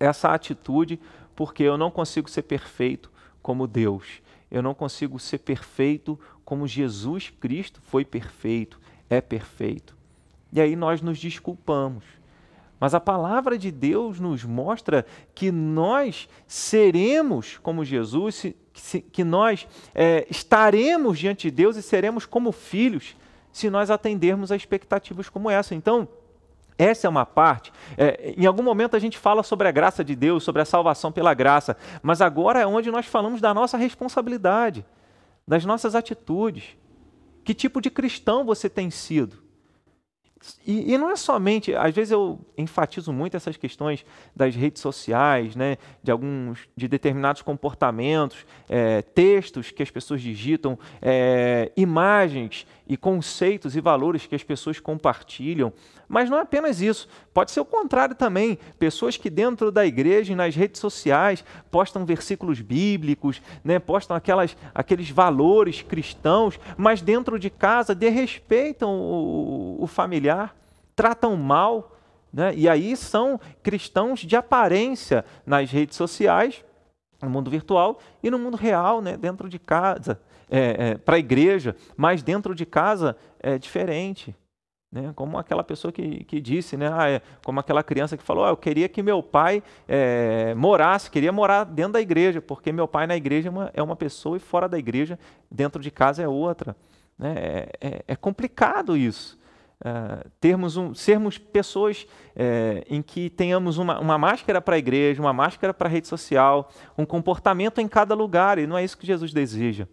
essa 0.00 0.32
atitude, 0.32 0.98
porque 1.36 1.62
eu 1.62 1.76
não 1.76 1.90
consigo 1.90 2.30
ser 2.30 2.42
perfeito 2.42 3.12
como 3.42 3.66
Deus. 3.66 4.22
Eu 4.50 4.62
não 4.62 4.72
consigo 4.72 5.18
ser 5.18 5.38
perfeito 5.38 6.18
como 6.42 6.66
Jesus 6.66 7.28
Cristo 7.28 7.78
foi 7.82 8.06
perfeito, 8.06 8.80
é 9.10 9.20
perfeito. 9.20 9.97
E 10.52 10.60
aí 10.60 10.74
nós 10.76 11.02
nos 11.02 11.18
desculpamos. 11.18 12.04
Mas 12.80 12.94
a 12.94 13.00
palavra 13.00 13.58
de 13.58 13.70
Deus 13.70 14.20
nos 14.20 14.44
mostra 14.44 15.04
que 15.34 15.50
nós 15.50 16.28
seremos 16.46 17.58
como 17.58 17.84
Jesus, 17.84 18.46
que 19.12 19.24
nós 19.24 19.66
é, 19.94 20.26
estaremos 20.30 21.18
diante 21.18 21.50
de 21.50 21.56
Deus 21.56 21.76
e 21.76 21.82
seremos 21.82 22.24
como 22.24 22.52
filhos 22.52 23.16
se 23.52 23.68
nós 23.68 23.90
atendermos 23.90 24.52
a 24.52 24.56
expectativas 24.56 25.28
como 25.28 25.50
essa. 25.50 25.74
Então, 25.74 26.06
essa 26.78 27.08
é 27.08 27.10
uma 27.10 27.26
parte. 27.26 27.72
É, 27.96 28.34
em 28.36 28.46
algum 28.46 28.62
momento 28.62 28.94
a 28.94 29.00
gente 29.00 29.18
fala 29.18 29.42
sobre 29.42 29.66
a 29.66 29.72
graça 29.72 30.04
de 30.04 30.14
Deus, 30.14 30.44
sobre 30.44 30.62
a 30.62 30.64
salvação 30.64 31.10
pela 31.10 31.34
graça, 31.34 31.76
mas 32.00 32.20
agora 32.20 32.60
é 32.60 32.66
onde 32.66 32.92
nós 32.92 33.06
falamos 33.06 33.40
da 33.40 33.52
nossa 33.52 33.76
responsabilidade, 33.76 34.86
das 35.44 35.64
nossas 35.64 35.96
atitudes. 35.96 36.76
Que 37.42 37.52
tipo 37.52 37.80
de 37.80 37.90
cristão 37.90 38.44
você 38.44 38.68
tem 38.70 38.88
sido? 38.90 39.47
E, 40.66 40.92
e, 40.92 40.98
não 40.98 41.10
é 41.10 41.16
somente, 41.16 41.74
às 41.74 41.94
vezes 41.94 42.12
eu 42.12 42.38
enfatizo 42.56 43.12
muito 43.12 43.36
essas 43.36 43.56
questões 43.56 44.04
das 44.34 44.54
redes 44.54 44.80
sociais, 44.80 45.56
né, 45.56 45.78
de 46.02 46.10
alguns, 46.10 46.60
de 46.76 46.86
determinados 46.86 47.42
comportamentos, 47.42 48.46
é, 48.68 49.02
textos 49.02 49.70
que 49.70 49.82
as 49.82 49.90
pessoas 49.90 50.20
digitam, 50.20 50.78
é, 51.02 51.72
imagens 51.76 52.66
e 52.88 52.96
conceitos 52.96 53.76
e 53.76 53.80
valores 53.80 54.26
que 54.26 54.34
as 54.34 54.42
pessoas 54.42 54.80
compartilham. 54.80 55.72
Mas 56.08 56.30
não 56.30 56.38
é 56.38 56.40
apenas 56.40 56.80
isso, 56.80 57.06
pode 57.34 57.50
ser 57.50 57.60
o 57.60 57.64
contrário 57.64 58.14
também. 58.14 58.58
Pessoas 58.78 59.18
que 59.18 59.28
dentro 59.28 59.70
da 59.70 59.84
igreja 59.84 60.32
e 60.32 60.36
nas 60.36 60.54
redes 60.54 60.80
sociais 60.80 61.44
postam 61.70 62.06
versículos 62.06 62.62
bíblicos, 62.62 63.42
né, 63.62 63.78
postam 63.78 64.16
aquelas, 64.16 64.56
aqueles 64.74 65.10
valores 65.10 65.82
cristãos, 65.82 66.58
mas 66.78 67.02
dentro 67.02 67.38
de 67.38 67.50
casa 67.50 67.94
desrespeitam 67.94 68.90
o, 68.90 69.82
o 69.82 69.86
familiar, 69.86 70.56
tratam 70.96 71.36
mal. 71.36 71.94
Né, 72.32 72.54
e 72.54 72.68
aí 72.68 72.96
são 72.96 73.40
cristãos 73.62 74.20
de 74.20 74.36
aparência 74.36 75.24
nas 75.46 75.70
redes 75.70 75.96
sociais, 75.96 76.64
no 77.20 77.28
mundo 77.28 77.50
virtual 77.50 77.98
e 78.22 78.30
no 78.30 78.38
mundo 78.38 78.56
real, 78.56 79.00
né, 79.02 79.16
dentro 79.16 79.48
de 79.48 79.58
casa 79.58 80.20
é, 80.50 80.90
é, 80.90 80.98
para 80.98 81.16
a 81.16 81.18
igreja, 81.18 81.76
mas 81.96 82.22
dentro 82.22 82.54
de 82.54 82.64
casa 82.66 83.16
é 83.40 83.58
diferente. 83.58 84.34
Né? 84.90 85.12
Como 85.14 85.36
aquela 85.36 85.62
pessoa 85.62 85.92
que, 85.92 86.24
que 86.24 86.40
disse, 86.40 86.76
né? 86.76 86.90
Ah, 86.90 87.10
é, 87.10 87.22
como 87.44 87.60
aquela 87.60 87.82
criança 87.82 88.16
que 88.16 88.22
falou: 88.22 88.44
ah, 88.44 88.48
Eu 88.48 88.56
queria 88.56 88.88
que 88.88 89.02
meu 89.02 89.22
pai 89.22 89.62
é, 89.86 90.54
morasse, 90.54 91.10
queria 91.10 91.30
morar 91.30 91.64
dentro 91.64 91.92
da 91.92 92.00
igreja, 92.00 92.40
porque 92.40 92.72
meu 92.72 92.88
pai 92.88 93.06
na 93.06 93.16
igreja 93.16 93.48
é 93.48 93.50
uma, 93.50 93.70
é 93.74 93.82
uma 93.82 93.96
pessoa 93.96 94.36
e 94.38 94.40
fora 94.40 94.66
da 94.68 94.78
igreja, 94.78 95.18
dentro 95.50 95.82
de 95.82 95.90
casa 95.90 96.22
é 96.22 96.28
outra. 96.28 96.74
Né? 97.18 97.34
É, 97.36 97.70
é, 97.80 98.04
é 98.08 98.16
complicado 98.16 98.96
isso. 98.96 99.36
Uh, 99.80 100.28
termos 100.40 100.76
um, 100.76 100.92
sermos 100.92 101.38
pessoas 101.38 102.04
é, 102.34 102.82
em 102.88 103.00
que 103.00 103.30
tenhamos 103.30 103.78
uma, 103.78 104.00
uma 104.00 104.18
máscara 104.18 104.60
para 104.60 104.74
a 104.74 104.78
igreja, 104.78 105.22
uma 105.22 105.32
máscara 105.32 105.72
para 105.72 105.88
a 105.88 105.90
rede 105.90 106.08
social, 106.08 106.68
um 106.96 107.06
comportamento 107.06 107.80
em 107.80 107.86
cada 107.86 108.12
lugar, 108.12 108.58
e 108.58 108.66
não 108.66 108.76
é 108.76 108.82
isso 108.82 108.98
que 108.98 109.06
Jesus 109.06 109.32
deseja. 109.32 109.86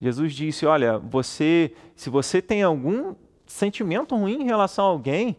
Jesus 0.00 0.34
disse: 0.34 0.64
Olha, 0.64 0.98
você, 0.98 1.74
se 1.94 2.08
você 2.08 2.40
tem 2.40 2.62
algum 2.62 3.14
sentimento 3.46 4.14
ruim 4.14 4.42
em 4.42 4.46
relação 4.46 4.84
a 4.84 4.88
alguém, 4.88 5.36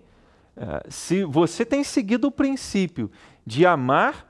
eh, 0.58 0.84
se 0.90 1.24
você 1.24 1.66
tem 1.66 1.84
seguido 1.84 2.28
o 2.28 2.32
princípio 2.32 3.10
de 3.46 3.66
amar 3.66 4.30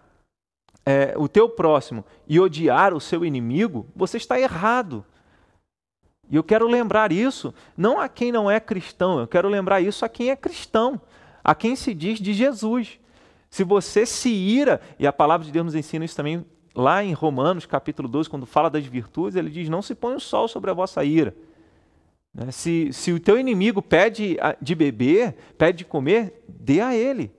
é, 0.86 1.14
o 1.18 1.28
teu 1.28 1.48
próximo 1.48 2.04
e 2.28 2.40
odiar 2.40 2.94
o 2.94 3.00
seu 3.00 3.24
inimigo, 3.24 3.88
você 3.96 4.18
está 4.18 4.40
errado. 4.40 5.06
E 6.30 6.36
eu 6.36 6.44
quero 6.44 6.68
lembrar 6.68 7.12
isso 7.12 7.54
não 7.76 8.00
a 8.00 8.08
quem 8.08 8.32
não 8.32 8.50
é 8.50 8.60
cristão, 8.60 9.20
eu 9.20 9.28
quero 9.28 9.50
lembrar 9.50 9.82
isso 9.82 10.06
a 10.06 10.10
quem 10.10 10.30
é 10.30 10.36
cristão, 10.36 11.00
a 11.44 11.54
quem 11.54 11.76
se 11.76 11.94
diz 11.94 12.20
de 12.20 12.34
Jesus. 12.34 13.00
Se 13.50 13.64
você 13.64 14.06
se 14.06 14.30
ira, 14.30 14.80
e 14.98 15.06
a 15.06 15.14
palavra 15.14 15.46
de 15.46 15.52
Deus 15.52 15.66
nos 15.66 15.76
ensina 15.76 16.06
isso 16.06 16.16
também 16.16 16.46
lá 16.76 17.04
em 17.04 17.14
Romanos 17.14 17.66
capítulo 17.66 18.08
12, 18.08 18.30
quando 18.30 18.46
fala 18.46 18.70
das 18.70 18.86
virtudes, 18.86 19.36
ele 19.36 19.50
diz: 19.50 19.70
Não 19.70 19.82
se 19.82 19.96
põe 19.96 20.16
o 20.16 20.20
sol 20.20 20.48
sobre 20.48 20.72
a 20.72 20.74
vossa 20.74 21.04
ira. 21.04 21.36
Né? 22.34 22.52
Se, 22.52 22.92
se 22.94 23.12
o 23.12 23.20
teu 23.20 23.40
inimigo 23.40 23.82
pede 23.82 24.38
de 24.62 24.76
beber, 24.76 25.36
pede 25.58 25.80
de 25.80 25.86
comer, 25.86 26.44
dê 26.48 26.82
a 26.82 26.96
ele. 26.96 27.32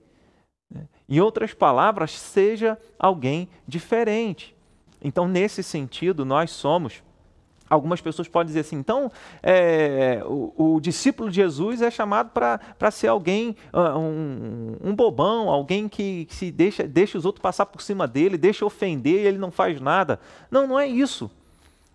Né? 0.70 0.88
Em 1.08 1.20
outras 1.20 1.54
palavras, 1.54 2.12
seja 2.12 2.78
alguém 2.98 3.48
diferente. 3.66 4.54
Então, 5.02 5.26
nesse 5.26 5.62
sentido, 5.62 6.24
nós 6.24 6.50
somos 6.50 7.02
Algumas 7.70 8.00
pessoas 8.00 8.26
podem 8.26 8.48
dizer 8.48 8.60
assim, 8.60 8.76
então 8.76 9.12
é, 9.40 10.20
o, 10.26 10.74
o, 10.74 10.80
discípulo 10.80 11.30
de 11.30 11.36
Jesus 11.36 11.80
é 11.80 11.90
chamado 11.90 12.30
para 12.30 12.90
ser 12.90 13.06
alguém, 13.06 13.54
um, 13.72 14.90
um, 14.90 14.94
bobão, 14.94 15.48
alguém 15.48 15.88
que, 15.88 16.24
que 16.24 16.34
se 16.34 16.50
deixa, 16.50 16.82
deixa 16.82 17.16
os 17.16 17.24
outros 17.24 17.40
passar 17.40 17.66
por 17.66 17.80
cima 17.80 18.08
dele, 18.08 18.36
deixa 18.36 18.66
ofender 18.66 19.22
e 19.22 19.26
ele 19.28 19.38
não 19.38 19.52
faz 19.52 19.80
nada. 19.80 20.18
Não, 20.50 20.66
não 20.66 20.80
é 20.80 20.88
isso. 20.88 21.30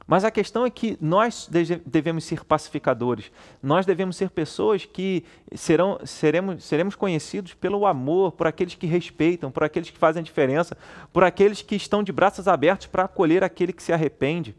Mas 0.07 0.23
a 0.23 0.29
questão 0.29 0.65
é 0.65 0.69
que 0.69 0.97
nós 1.01 1.49
devemos 1.85 2.23
ser 2.23 2.45
pacificadores. 2.45 3.31
Nós 3.61 3.85
devemos 3.85 4.15
ser 4.15 4.29
pessoas 4.29 4.85
que 4.85 5.25
serão, 5.55 5.99
seremos, 6.05 6.63
seremos 6.63 6.95
conhecidos 6.95 7.55
pelo 7.55 7.87
amor, 7.87 8.33
por 8.33 8.45
aqueles 8.45 8.75
que 8.75 8.85
respeitam, 8.85 9.49
por 9.49 9.63
aqueles 9.63 9.89
que 9.89 9.97
fazem 9.97 10.21
a 10.21 10.23
diferença, 10.23 10.77
por 11.11 11.23
aqueles 11.23 11.63
que 11.63 11.75
estão 11.75 12.03
de 12.03 12.11
braços 12.11 12.47
abertos 12.47 12.85
para 12.85 13.05
acolher 13.05 13.43
aquele 13.43 13.73
que 13.73 13.81
se 13.81 13.91
arrepende. 13.91 14.55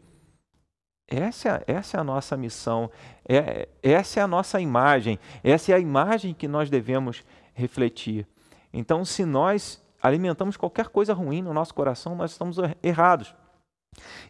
Essa, 1.07 1.63
essa 1.65 1.97
é 1.97 1.99
a 2.01 2.03
nossa 2.03 2.35
missão, 2.35 2.91
é, 3.27 3.69
essa 3.81 4.19
é 4.19 4.23
a 4.23 4.27
nossa 4.27 4.59
imagem, 4.59 5.17
essa 5.41 5.71
é 5.71 5.75
a 5.75 5.79
imagem 5.79 6.33
que 6.33 6.49
nós 6.49 6.69
devemos 6.69 7.23
refletir. 7.53 8.27
Então, 8.73 9.05
se 9.05 9.23
nós 9.23 9.81
alimentamos 10.01 10.57
qualquer 10.57 10.89
coisa 10.89 11.13
ruim 11.13 11.41
no 11.41 11.53
nosso 11.53 11.73
coração, 11.73 12.13
nós 12.13 12.31
estamos 12.31 12.57
errados. 12.83 13.33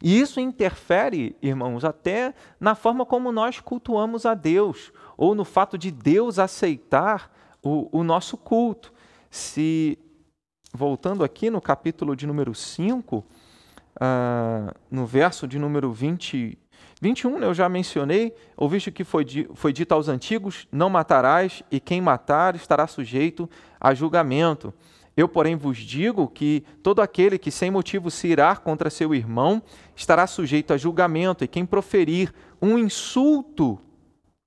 E 0.01 0.19
isso 0.19 0.39
interfere, 0.39 1.36
irmãos, 1.41 1.84
até 1.84 2.34
na 2.60 2.75
forma 2.75 3.05
como 3.05 3.31
nós 3.31 3.60
cultuamos 3.60 4.25
a 4.25 4.36
Deus, 4.36 4.93
ou 5.17 5.34
no 5.34 5.43
fato 5.43 5.79
de 5.79 5.89
Deus 5.89 6.38
aceitar 6.38 7.31
o, 7.62 7.89
o 7.91 8.03
nosso 8.03 8.38
culto. 8.38 8.93
Se, 9.29 9.98
voltando 10.72 11.24
aqui 11.24 11.50
no 11.50 11.60
capítulo 11.60 12.15
de 12.15 12.27
número 12.27 12.53
5, 12.53 13.25
ah, 14.00 14.74
no 14.89 15.05
verso 15.05 15.48
de 15.48 15.57
número 15.57 15.91
20, 15.91 16.57
21 17.01 17.44
eu 17.44 17.54
já 17.54 17.70
mencionei, 17.70 18.34
ouviste 18.56 18.92
que 18.92 19.04
foi, 19.04 19.25
foi 19.54 19.72
dito 19.72 19.92
aos 19.92 20.08
antigos: 20.08 20.68
Não 20.72 20.89
matarás, 20.89 21.62
e 21.72 21.80
quem 21.80 22.01
matar 22.01 22.56
estará 22.56 22.88
sujeito 22.88 23.50
a 23.80 23.94
julgamento. 23.94 24.74
Eu, 25.16 25.27
porém, 25.27 25.56
vos 25.56 25.77
digo 25.77 26.27
que 26.27 26.63
todo 26.84 27.01
aquele 27.01 27.39
que 27.39 27.50
sem 27.50 27.72
motivo 27.72 28.12
se 28.12 28.27
irá 28.27 28.56
contra 28.56 28.89
seu 28.89 29.16
irmão 29.16 29.63
estará 29.96 30.27
sujeito 30.27 30.74
a 30.74 30.77
julgamento, 30.77 31.44
e 31.44 31.48
quem 31.48 31.66
proferir 31.66 32.34
um 32.62 32.77
insulto, 32.77 33.80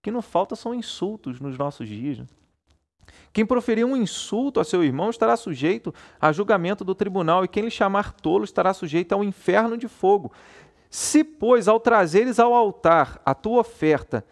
que 0.00 0.10
não 0.10 0.22
falta 0.22 0.54
são 0.54 0.72
insultos 0.72 1.40
nos 1.40 1.58
nossos 1.58 1.88
dias. 1.88 2.18
Né? 2.18 2.26
Quem 3.32 3.46
proferir 3.46 3.84
um 3.84 3.96
insulto 3.96 4.60
a 4.60 4.64
seu 4.64 4.82
irmão 4.82 5.10
estará 5.10 5.36
sujeito 5.36 5.94
a 6.20 6.32
julgamento 6.32 6.84
do 6.84 6.94
tribunal, 6.94 7.44
e 7.44 7.48
quem 7.48 7.64
lhe 7.64 7.70
chamar 7.70 8.12
tolo 8.12 8.44
estará 8.44 8.72
sujeito 8.72 9.12
ao 9.12 9.22
inferno 9.22 9.76
de 9.76 9.88
fogo. 9.88 10.32
Se, 10.90 11.22
pois, 11.22 11.68
ao 11.68 11.78
trazeres 11.78 12.40
ao 12.40 12.52
altar 12.52 13.22
a 13.24 13.32
tua 13.32 13.60
oferta, 13.60 14.24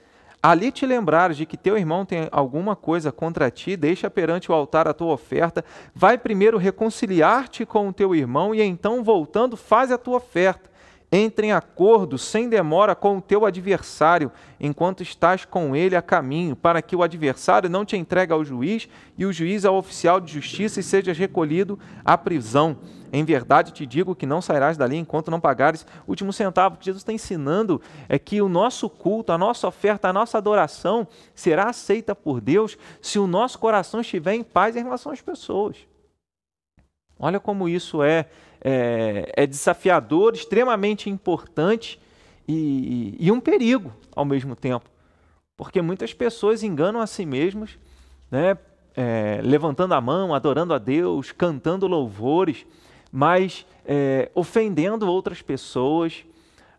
ali 0.43 0.73
te 0.73 0.85
lembrares 0.85 1.37
de 1.37 1.47
que 1.47 1.57
teu 1.57 1.79
irmão 1.79 2.05
tem 2.05 2.29
alguma 2.33 2.75
coisa 2.75 3.13
contra 3.13 3.49
ti, 3.49 3.77
deixa 3.77 4.11
perante 4.11 4.51
o 4.51 4.55
altar 4.55 4.89
a 4.89 4.93
tua 4.93 5.13
oferta, 5.13 5.65
vai 5.95 6.19
primeiro 6.19 6.59
reconciliar-te 6.59 7.65
com 7.65 7.89
o 7.89 7.93
teu 7.93 8.13
irmão, 8.13 8.53
e 8.53 8.61
então, 8.61 9.05
voltando, 9.05 9.57
faz 9.57 9.93
a 9.93 9.97
tua 9.97 10.17
oferta. 10.17 10.69
Entre 11.11 11.47
em 11.47 11.53
acordo 11.53 12.19
sem 12.19 12.51
demora 12.51 12.95
com 12.95 13.17
o 13.17 13.23
teu 13.23 13.47
adversário, 13.47 14.31
enquanto 14.61 15.03
estás 15.03 15.47
com 15.47 15.75
ele 15.75 15.97
a 15.97 16.03
caminho, 16.03 16.55
para 16.55 16.83
que 16.83 16.95
o 16.95 17.03
adversário 17.03 17.71
não 17.71 17.83
te 17.83 17.97
entregue 17.97 18.33
ao 18.33 18.45
juiz 18.45 18.87
e 19.17 19.25
o 19.25 19.33
juiz 19.33 19.65
ao 19.65 19.77
oficial 19.77 20.21
de 20.21 20.35
justiça 20.35 20.81
e 20.81 20.83
sejas 20.83 21.17
recolhido 21.17 21.79
à 22.05 22.19
prisão. 22.19 22.77
Em 23.11 23.25
verdade 23.25 23.73
te 23.73 23.87
digo 23.87 24.15
que 24.15 24.27
não 24.27 24.43
sairás 24.43 24.77
dali 24.77 24.99
enquanto 24.99 25.31
não 25.31 25.41
pagares 25.41 25.87
o 26.07 26.11
último 26.11 26.31
centavo. 26.31 26.75
O 26.75 26.79
que 26.79 26.85
Jesus 26.85 27.01
está 27.01 27.13
ensinando 27.13 27.81
é 28.07 28.19
que 28.19 28.43
o 28.43 28.49
nosso 28.49 28.91
culto, 28.91 29.33
a 29.33 29.39
nossa 29.39 29.67
oferta, 29.67 30.09
a 30.09 30.13
nossa 30.13 30.37
adoração 30.37 31.09
será 31.35 31.71
aceita 31.71 32.15
por 32.15 32.39
Deus 32.39 32.77
se 33.01 33.19
o 33.19 33.27
nosso 33.27 33.59
coração 33.59 34.01
estiver 34.01 34.35
em 34.35 34.43
paz 34.43 34.77
em 34.77 34.83
relação 34.83 35.11
às 35.11 35.23
pessoas. 35.23 35.79
Olha 37.19 37.41
como 37.41 37.69
isso 37.69 38.03
é 38.03 38.27
é, 38.61 39.33
é 39.37 39.47
desafiador, 39.47 40.35
extremamente 40.35 41.09
importante 41.09 42.01
e, 42.47 43.17
e, 43.19 43.31
um 43.31 43.41
perigo 43.41 43.93
ao 44.15 44.25
mesmo 44.25 44.57
tempo. 44.57 44.89
Porque 45.57 45.83
muitas 45.83 46.13
pessoas 46.13 46.63
enganam 46.63 47.01
a 47.01 47.07
si 47.07 47.27
mesmas, 47.27 47.79
né, 48.31 48.57
é, 48.97 49.41
levantando 49.43 49.95
a 49.95 50.01
mão, 50.01 50.35
adorando 50.35 50.75
a 50.75 50.79
Deus, 50.79 51.31
cantando 51.33 51.87
louvores, 51.87 52.67
mas 53.13 53.67
é, 53.85 54.31
ofendendo 54.35 55.11
outras 55.11 55.41
pessoas, 55.41 56.25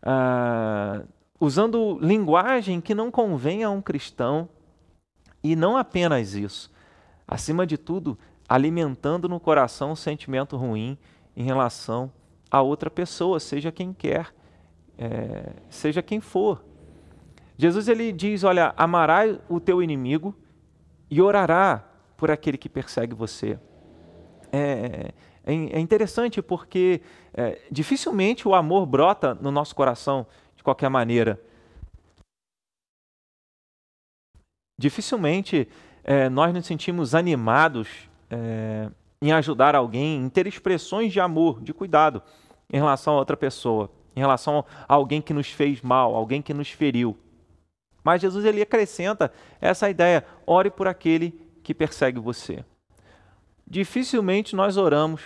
ah, 0.03 1.01
usando 1.39 1.97
linguagem 2.01 2.81
que 2.81 2.93
não 2.93 3.09
convém 3.09 3.63
a 3.63 3.69
um 3.69 3.81
cristão. 3.81 4.47
E 5.41 5.55
não 5.55 5.77
apenas 5.77 6.33
isso, 6.33 6.69
acima 7.25 7.65
de 7.65 7.77
tudo, 7.77 8.17
alimentando 8.47 9.29
no 9.29 9.39
coração 9.39 9.91
um 9.91 9.95
sentimento 9.95 10.57
ruim 10.57 10.97
em 11.39 11.43
relação 11.43 12.11
a 12.51 12.61
outra 12.61 12.89
pessoa, 12.89 13.39
seja 13.39 13.71
quem 13.71 13.93
quer, 13.93 14.33
é, 14.97 15.53
seja 15.69 16.03
quem 16.03 16.19
for. 16.19 16.61
Jesus 17.57 17.87
ele 17.87 18.11
diz: 18.11 18.43
Olha, 18.43 18.73
amará 18.75 19.21
o 19.47 19.57
teu 19.57 19.81
inimigo 19.81 20.35
e 21.09 21.21
orará 21.21 21.85
por 22.17 22.29
aquele 22.29 22.57
que 22.57 22.67
persegue 22.67 23.15
você. 23.15 23.57
É, 24.51 25.13
é, 25.45 25.53
é 25.53 25.79
interessante 25.79 26.41
porque 26.41 27.01
é, 27.33 27.61
dificilmente 27.71 28.45
o 28.45 28.53
amor 28.53 28.85
brota 28.85 29.33
no 29.35 29.49
nosso 29.49 29.73
coração 29.73 30.27
de 30.57 30.63
qualquer 30.63 30.89
maneira. 30.89 31.39
Dificilmente 34.77 35.69
é, 36.03 36.27
nós 36.27 36.53
nos 36.53 36.65
sentimos 36.65 37.15
animados 37.15 38.09
é, 38.29 38.89
em 39.21 39.31
ajudar 39.31 39.75
alguém, 39.75 40.17
em 40.17 40.29
ter 40.29 40.47
expressões 40.47 41.11
de 41.11 41.19
amor, 41.19 41.61
de 41.61 41.73
cuidado 41.73 42.21
em 42.71 42.77
relação 42.77 43.15
a 43.15 43.19
outra 43.19 43.35
pessoa, 43.35 43.91
em 44.15 44.19
relação 44.19 44.63
a 44.87 44.93
alguém 44.93 45.21
que 45.21 45.33
nos 45.33 45.49
fez 45.49 45.81
mal, 45.81 46.15
alguém 46.15 46.41
que 46.41 46.53
nos 46.53 46.69
feriu. 46.69 47.17
Mas 48.03 48.21
Jesus 48.21 48.45
ele 48.45 48.61
acrescenta 48.61 49.31
essa 49.59 49.89
ideia: 49.89 50.25
ore 50.45 50.69
por 50.69 50.87
aquele 50.87 51.31
que 51.63 51.73
persegue 51.73 52.19
você. 52.19 52.63
Dificilmente 53.67 54.55
nós 54.55 54.77
oramos 54.77 55.21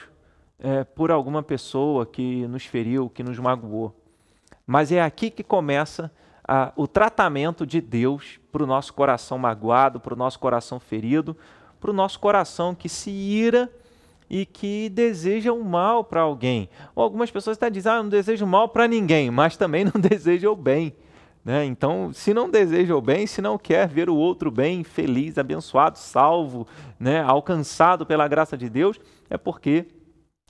é, 0.59 0.83
por 0.83 1.12
alguma 1.12 1.43
pessoa 1.43 2.05
que 2.05 2.47
nos 2.47 2.65
feriu, 2.65 3.09
que 3.09 3.23
nos 3.23 3.38
magoou. 3.38 3.95
Mas 4.65 4.91
é 4.91 5.01
aqui 5.01 5.29
que 5.29 5.43
começa 5.43 6.12
a, 6.47 6.73
o 6.75 6.88
tratamento 6.88 7.65
de 7.65 7.79
Deus 7.79 8.39
para 8.51 8.63
o 8.63 8.67
nosso 8.67 8.93
coração 8.93 9.38
magoado, 9.38 10.00
para 10.00 10.13
o 10.13 10.17
nosso 10.17 10.39
coração 10.39 10.79
ferido, 10.79 11.38
para 11.79 11.91
o 11.91 11.93
nosso 11.93 12.19
coração 12.19 12.73
que 12.73 12.89
se 12.89 13.12
ira 13.12 13.69
e 14.30 14.46
que 14.46 14.89
desejam 14.89 15.62
mal 15.62 16.03
para 16.03 16.22
alguém. 16.22 16.70
Ou 16.96 17.03
algumas 17.03 17.32
pessoas 17.32 17.58
até 17.58 17.70
dizem, 17.70 17.92
ah, 17.92 18.01
não 18.01 18.10
desejo 18.10 18.46
mal 18.46 18.70
para 18.70 18.88
ninguém, 18.88 19.30
mas 19.30 19.58
também 19.58 19.86
não 19.86 19.94
desejam 20.00 20.53
o 20.53 20.56
bem. 20.56 20.94
Né? 21.44 21.65
Então, 21.65 22.13
se 22.13 22.34
não 22.34 22.50
deseja 22.50 22.95
o 22.95 23.02
bem, 23.02 23.28
se 23.28 23.41
não 23.41 23.58
quer 23.58 23.88
ver 23.88 24.10
o 24.10 24.15
outro 24.15 24.50
bem, 24.50 24.84
feliz, 24.84 25.38
abençoado, 25.38 25.97
salvo, 25.97 26.65
né? 26.97 27.21
alcançado 27.21 28.06
pela 28.06 28.28
graça 28.28 28.58
de 28.58 28.69
Deus, 28.69 29.00
é 29.30 29.38
porque 29.38 29.88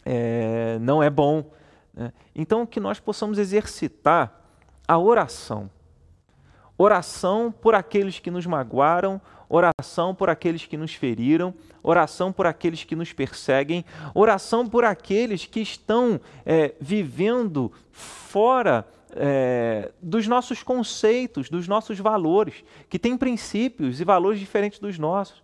é, 0.05 0.77
não 0.79 1.01
é 1.01 1.09
bom. 1.09 1.51
Né? 1.93 2.13
Então, 2.35 2.65
que 2.65 2.79
nós 2.79 2.99
possamos 2.99 3.39
exercitar 3.39 4.39
a 4.87 4.97
oração. 4.99 5.69
Oração 6.77 7.51
por 7.51 7.73
aqueles 7.73 8.19
que 8.19 8.29
nos 8.29 8.45
magoaram, 8.45 9.21
oração 9.53 10.15
por 10.15 10.31
aqueles 10.31 10.65
que 10.65 10.75
nos 10.75 10.95
feriram, 10.95 11.53
oração 11.83 12.33
por 12.33 12.47
aqueles 12.47 12.83
que 12.83 12.95
nos 12.95 13.13
perseguem, 13.13 13.85
oração 14.15 14.67
por 14.67 14.83
aqueles 14.83 15.45
que 15.45 15.59
estão 15.59 16.19
é, 16.43 16.73
vivendo 16.81 17.71
fora 17.91 18.87
é, 19.11 19.91
dos 20.01 20.27
nossos 20.27 20.63
conceitos, 20.63 21.51
dos 21.51 21.67
nossos 21.67 21.99
valores, 21.99 22.63
que 22.89 22.97
têm 22.97 23.15
princípios 23.15 24.01
e 24.01 24.03
valores 24.03 24.39
diferentes 24.39 24.79
dos 24.79 24.97
nossos. 24.97 25.43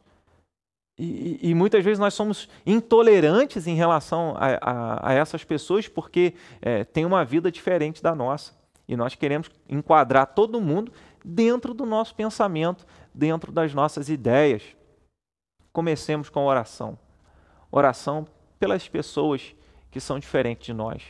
E, 0.98 1.40
e, 1.44 1.54
muitas 1.54 1.86
vezes 1.86 2.00
nós 2.00 2.14
somos 2.14 2.50
intolerantes 2.66 3.68
em 3.68 3.76
relação 3.76 4.36
a, 4.38 4.58
a, 4.60 5.12
a 5.12 5.14
essas 5.14 5.46
pessoas 5.46 5.88
porque 5.88 6.34
é, 6.62 6.84
uma 7.06 7.24
vida 7.24 7.50
diferente 7.50 8.04
da 8.04 8.14
nossa. 8.14 8.52
E 8.88 8.98
nós 8.98 9.14
queremos 9.14 9.50
enquadrar 9.70 10.26
todo 10.34 10.60
mundo 10.60 10.92
dentro 11.24 11.74
do 11.74 11.86
nosso 11.86 12.16
pensamento, 12.16 12.86
dentro 13.20 13.52
das 13.52 13.74
nossas 13.74 14.10
ideias. 14.10 14.64
Comecemos 15.72 16.30
com 16.30 16.46
oração. 16.46 16.98
Oração 17.70 18.26
pelas 18.58 18.88
pessoas 18.88 19.54
que 19.92 20.00
são 20.00 20.18
diferentes 20.18 20.66
de 20.66 20.74
nós. 20.74 21.04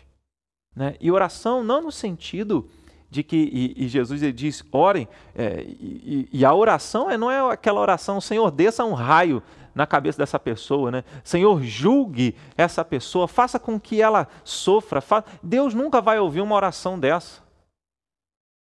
Né? 0.76 0.96
E 1.00 1.12
oração 1.12 1.64
não 1.64 1.82
no 1.82 1.92
sentido 1.92 2.70
de 3.10 3.24
que, 3.24 3.36
e, 3.36 3.86
e 3.86 3.88
Jesus 3.88 4.22
ele 4.22 4.34
diz, 4.34 4.64
orem, 4.72 5.08
é, 5.36 5.64
e, 5.64 6.30
e, 6.32 6.46
a 6.46 6.54
oração 6.54 7.10
é, 7.10 7.18
não 7.18 7.32
é 7.32 7.52
aquela 7.52 7.80
oração, 7.80 8.22
Senhor, 8.22 8.52
desça 8.52 8.86
um 8.86 8.94
raio 8.94 9.42
na 9.74 9.88
cabeça 9.88 10.18
dessa 10.18 10.38
pessoa, 10.38 10.92
né? 10.92 11.04
Senhor, 11.24 11.62
julgue 11.64 12.36
essa 12.58 12.84
pessoa, 12.84 13.28
faça 13.28 13.58
com 13.58 13.80
que 13.80 14.02
ela 14.02 14.28
sofra. 14.44 15.02
Fa... 15.02 15.24
Deus 15.42 15.74
nunca 15.74 16.02
vai 16.02 16.20
ouvir 16.20 16.42
uma 16.42 16.56
oração 16.56 17.00
dessa. 17.00 17.42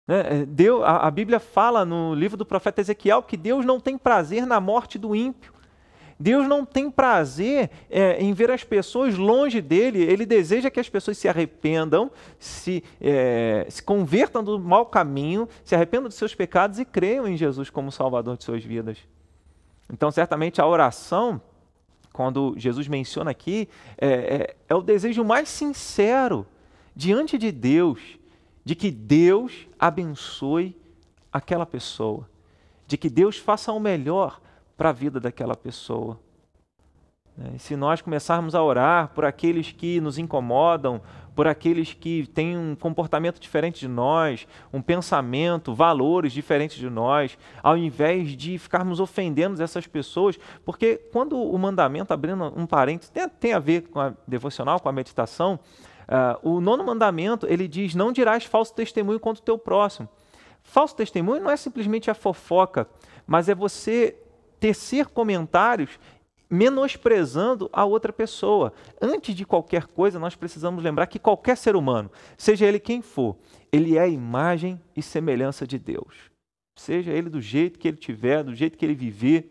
Né? 0.07 0.41
É, 0.41 0.45
Deus, 0.45 0.83
a, 0.83 1.07
a 1.07 1.11
Bíblia 1.11 1.39
fala 1.39 1.85
no 1.85 2.13
livro 2.13 2.37
do 2.37 2.45
profeta 2.45 2.81
Ezequiel 2.81 3.23
que 3.23 3.37
Deus 3.37 3.65
não 3.65 3.79
tem 3.79 3.97
prazer 3.97 4.45
na 4.45 4.59
morte 4.59 4.97
do 4.97 5.15
ímpio. 5.15 5.53
Deus 6.21 6.47
não 6.47 6.63
tem 6.63 6.91
prazer 6.91 7.71
é, 7.89 8.21
em 8.21 8.31
ver 8.31 8.51
as 8.51 8.63
pessoas 8.63 9.17
longe 9.17 9.59
dele, 9.59 10.03
ele 10.03 10.23
deseja 10.23 10.69
que 10.69 10.79
as 10.79 10.87
pessoas 10.87 11.17
se 11.17 11.27
arrependam, 11.27 12.11
se, 12.37 12.83
é, 13.01 13.65
se 13.67 13.81
convertam 13.81 14.43
do 14.43 14.59
mau 14.59 14.85
caminho, 14.85 15.49
se 15.63 15.73
arrependam 15.73 16.07
de 16.07 16.13
seus 16.13 16.35
pecados 16.35 16.77
e 16.77 16.85
creiam 16.85 17.27
em 17.27 17.35
Jesus 17.35 17.71
como 17.71 17.91
Salvador 17.91 18.37
de 18.37 18.43
suas 18.43 18.63
vidas. 18.63 18.99
Então, 19.91 20.11
certamente, 20.11 20.61
a 20.61 20.67
oração, 20.67 21.41
quando 22.13 22.53
Jesus 22.55 22.87
menciona 22.87 23.31
aqui, 23.31 23.67
é, 23.97 24.07
é, 24.07 24.55
é 24.69 24.75
o 24.75 24.81
desejo 24.81 25.23
mais 25.23 25.49
sincero 25.49 26.45
diante 26.95 27.35
de 27.35 27.51
Deus 27.51 28.20
de 28.63 28.75
que 28.75 28.91
Deus 28.91 29.67
abençoe 29.79 30.79
aquela 31.31 31.65
pessoa, 31.65 32.29
de 32.85 32.97
que 32.97 33.09
Deus 33.09 33.37
faça 33.37 33.71
o 33.71 33.79
melhor 33.79 34.39
para 34.77 34.89
a 34.89 34.93
vida 34.93 35.19
daquela 35.19 35.55
pessoa. 35.55 36.19
Né? 37.37 37.53
E 37.55 37.59
se 37.59 37.75
nós 37.75 38.01
começarmos 38.01 38.53
a 38.53 38.63
orar 38.63 39.09
por 39.09 39.25
aqueles 39.25 39.71
que 39.71 40.01
nos 40.01 40.17
incomodam, 40.17 41.01
por 41.35 41.47
aqueles 41.47 41.93
que 41.93 42.27
têm 42.27 42.57
um 42.57 42.75
comportamento 42.75 43.39
diferente 43.39 43.79
de 43.79 43.87
nós, 43.87 44.45
um 44.71 44.81
pensamento, 44.81 45.73
valores 45.73 46.33
diferentes 46.33 46.77
de 46.77 46.89
nós, 46.89 47.37
ao 47.63 47.77
invés 47.77 48.35
de 48.35 48.57
ficarmos 48.57 48.99
ofendendo 48.99 49.61
essas 49.61 49.87
pessoas, 49.87 50.37
porque 50.65 50.97
quando 51.11 51.41
o 51.41 51.57
mandamento, 51.57 52.13
abrindo 52.13 52.53
um 52.55 52.65
parênteses, 52.65 53.09
tem, 53.09 53.27
tem 53.29 53.53
a 53.53 53.59
ver 53.59 53.83
com 53.83 53.99
a 53.99 54.13
devocional, 54.27 54.79
com 54.79 54.89
a 54.89 54.93
meditação, 54.93 55.59
Uh, 56.07 56.55
o 56.55 56.61
nono 56.61 56.83
mandamento, 56.83 57.45
ele 57.47 57.67
diz, 57.67 57.95
não 57.95 58.11
dirás 58.11 58.43
falso 58.43 58.73
testemunho 58.73 59.19
contra 59.19 59.41
o 59.41 59.45
teu 59.45 59.57
próximo. 59.57 60.09
Falso 60.63 60.95
testemunho 60.95 61.41
não 61.41 61.51
é 61.51 61.57
simplesmente 61.57 62.11
a 62.11 62.13
fofoca, 62.13 62.87
mas 63.25 63.49
é 63.49 63.55
você 63.55 64.15
tecer 64.59 65.07
comentários 65.07 65.99
menosprezando 66.49 67.69
a 67.71 67.85
outra 67.85 68.11
pessoa. 68.11 68.73
Antes 69.01 69.33
de 69.33 69.45
qualquer 69.45 69.87
coisa, 69.87 70.19
nós 70.19 70.35
precisamos 70.35 70.83
lembrar 70.83 71.07
que 71.07 71.17
qualquer 71.17 71.55
ser 71.55 71.77
humano, 71.77 72.11
seja 72.37 72.65
ele 72.65 72.79
quem 72.79 73.01
for, 73.01 73.37
ele 73.71 73.97
é 73.97 74.01
a 74.01 74.07
imagem 74.07 74.79
e 74.95 75.01
semelhança 75.01 75.65
de 75.65 75.79
Deus. 75.79 76.29
Seja 76.77 77.11
ele 77.11 77.29
do 77.29 77.39
jeito 77.39 77.79
que 77.79 77.87
ele 77.87 77.97
tiver, 77.97 78.43
do 78.43 78.53
jeito 78.53 78.77
que 78.77 78.85
ele 78.85 78.95
viver, 78.95 79.49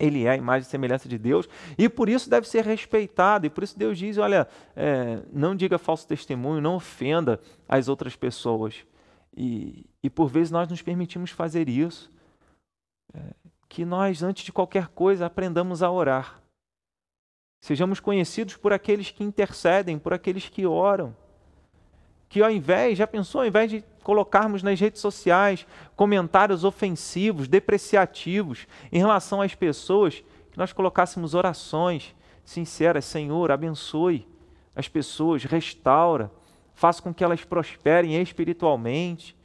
Ele 0.00 0.24
é 0.24 0.30
a 0.30 0.36
imagem 0.36 0.66
e 0.66 0.70
semelhança 0.70 1.08
de 1.08 1.18
Deus 1.18 1.48
e 1.76 1.88
por 1.88 2.08
isso 2.08 2.30
deve 2.30 2.48
ser 2.48 2.64
respeitado. 2.64 3.46
E 3.46 3.50
por 3.50 3.62
isso 3.62 3.78
Deus 3.78 3.98
diz: 3.98 4.16
olha, 4.16 4.48
é, 4.74 5.20
não 5.30 5.54
diga 5.54 5.78
falso 5.78 6.08
testemunho, 6.08 6.60
não 6.60 6.76
ofenda 6.76 7.38
as 7.68 7.86
outras 7.86 8.16
pessoas. 8.16 8.74
E, 9.36 9.86
e 10.02 10.08
por 10.10 10.28
vezes 10.28 10.50
nós 10.50 10.68
nos 10.68 10.82
permitimos 10.82 11.30
fazer 11.30 11.68
isso. 11.68 12.10
É, 13.14 13.20
que 13.68 13.84
nós, 13.84 14.22
antes 14.22 14.42
de 14.42 14.52
qualquer 14.52 14.88
coisa, 14.88 15.26
aprendamos 15.26 15.80
a 15.80 15.90
orar. 15.90 16.42
Sejamos 17.60 18.00
conhecidos 18.00 18.56
por 18.56 18.72
aqueles 18.72 19.10
que 19.10 19.22
intercedem, 19.22 19.98
por 19.98 20.12
aqueles 20.12 20.48
que 20.48 20.66
oram. 20.66 21.14
Que 22.28 22.42
ao 22.42 22.50
invés, 22.50 22.98
já 22.98 23.06
pensou, 23.06 23.42
ao 23.42 23.46
invés 23.46 23.70
de 23.70 23.84
colocarmos 24.02 24.62
nas 24.62 24.78
redes 24.78 25.00
sociais 25.00 25.66
comentários 25.96 26.64
ofensivos, 26.64 27.48
depreciativos 27.48 28.66
em 28.90 28.98
relação 28.98 29.40
às 29.40 29.54
pessoas, 29.54 30.22
que 30.50 30.58
nós 30.58 30.72
colocássemos 30.72 31.34
orações 31.34 32.14
sinceras, 32.44 33.04
Senhor, 33.04 33.50
abençoe 33.50 34.26
as 34.74 34.88
pessoas, 34.88 35.44
restaura, 35.44 36.30
faça 36.74 37.02
com 37.02 37.12
que 37.12 37.22
elas 37.22 37.44
prosperem 37.44 38.20
espiritualmente, 38.20 39.36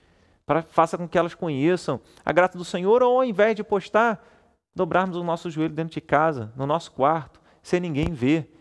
para, 0.45 0.61
faça 0.61 0.97
com 0.97 1.07
que 1.07 1.17
elas 1.17 1.33
conheçam 1.33 1.99
a 2.23 2.31
graça 2.31 2.57
do 2.57 2.65
Senhor, 2.65 3.03
ou 3.03 3.17
ao 3.17 3.25
invés 3.25 3.55
de 3.55 3.63
postar, 3.63 4.25
dobrarmos 4.73 5.17
o 5.17 5.23
nosso 5.23 5.49
joelho 5.49 5.73
dentro 5.73 5.93
de 5.93 6.01
casa, 6.01 6.51
no 6.55 6.65
nosso 6.65 6.91
quarto, 6.91 7.39
sem 7.61 7.79
ninguém 7.79 8.13
ver, 8.13 8.51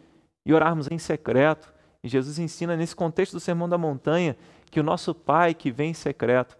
e 0.44 0.52
orarmos 0.52 0.90
em 0.90 0.98
secreto. 0.98 1.72
E 2.02 2.08
Jesus 2.08 2.38
ensina 2.38 2.76
nesse 2.76 2.94
contexto 2.94 3.32
do 3.32 3.40
Sermão 3.40 3.68
da 3.68 3.78
Montanha 3.78 4.36
que 4.74 4.80
o 4.80 4.82
nosso 4.82 5.14
Pai 5.14 5.54
que 5.54 5.70
vem 5.70 5.92
em 5.92 5.94
secreto, 5.94 6.58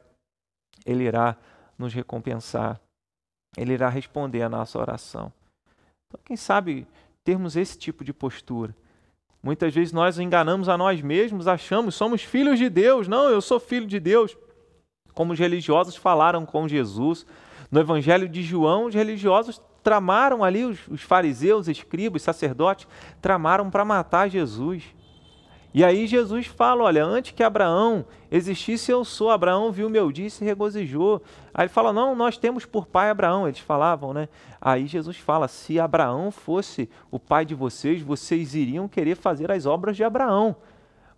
Ele 0.87 1.03
irá 1.03 1.37
nos 1.77 1.92
recompensar, 1.92 2.81
Ele 3.57 3.72
irá 3.72 3.88
responder 3.88 4.42
a 4.42 4.48
nossa 4.48 4.79
oração. 4.79 5.33
Então, 6.07 6.20
quem 6.24 6.37
sabe 6.37 6.87
termos 7.24 7.57
esse 7.57 7.77
tipo 7.77 8.05
de 8.05 8.12
postura. 8.12 8.72
Muitas 9.42 9.74
vezes 9.74 9.92
nós 9.92 10.16
enganamos 10.20 10.68
a 10.68 10.79
nós 10.79 11.03
mesmos, 11.03 11.48
achamos 11.48 11.96
somos 11.96 12.22
filhos 12.22 12.57
de 12.57 12.70
Deus. 12.70 13.09
Não, 13.09 13.29
eu 13.29 13.40
sou 13.40 13.59
filho 13.59 13.87
de 13.88 13.98
Deus. 13.98 14.37
Como 15.12 15.33
os 15.33 15.38
religiosos 15.40 15.96
falaram 15.96 16.46
com 16.46 16.68
Jesus. 16.68 17.27
No 17.68 17.81
Evangelho 17.81 18.29
de 18.29 18.44
João, 18.44 18.85
os 18.85 18.94
religiosos 18.94 19.61
tramaram 19.83 20.44
ali, 20.44 20.64
os, 20.64 20.87
os 20.87 21.03
fariseus, 21.03 21.66
escribas, 21.66 22.22
sacerdotes, 22.22 22.87
tramaram 23.20 23.68
para 23.72 23.85
matar 23.85 24.29
Jesus. 24.29 24.85
E 25.74 25.82
aí 25.82 26.06
Jesus 26.06 26.46
fala: 26.46 26.84
olha, 26.84 27.04
antes 27.04 27.32
que 27.32 27.42
Abraão 27.42 28.06
existisse, 28.30 28.92
eu 28.92 29.04
sou. 29.04 29.28
Abraão 29.28 29.72
viu 29.72 29.90
meu 29.90 30.12
dia 30.12 30.28
e 30.28 30.30
se 30.30 30.44
regozijou. 30.44 31.20
Aí 31.52 31.64
ele 31.64 31.68
fala: 31.68 31.92
não, 31.92 32.14
nós 32.14 32.38
temos 32.38 32.64
por 32.64 32.87
pai 32.87 33.10
Abraão. 33.10 33.48
Eles 33.48 33.58
falavam, 33.58 34.14
né? 34.14 34.28
Aí 34.60 34.87
Jesus 34.87 35.16
fala: 35.16 35.48
se 35.48 35.80
Abraão 35.80 36.30
fosse 36.30 36.88
o 37.10 37.18
pai 37.18 37.44
de 37.44 37.56
vocês, 37.56 38.00
vocês 38.00 38.54
iriam 38.54 38.87
querer 38.87 39.16
fazer 39.16 39.50
as 39.50 39.66
obras 39.66 39.96
de 39.96 40.04
Abraão. 40.04 40.54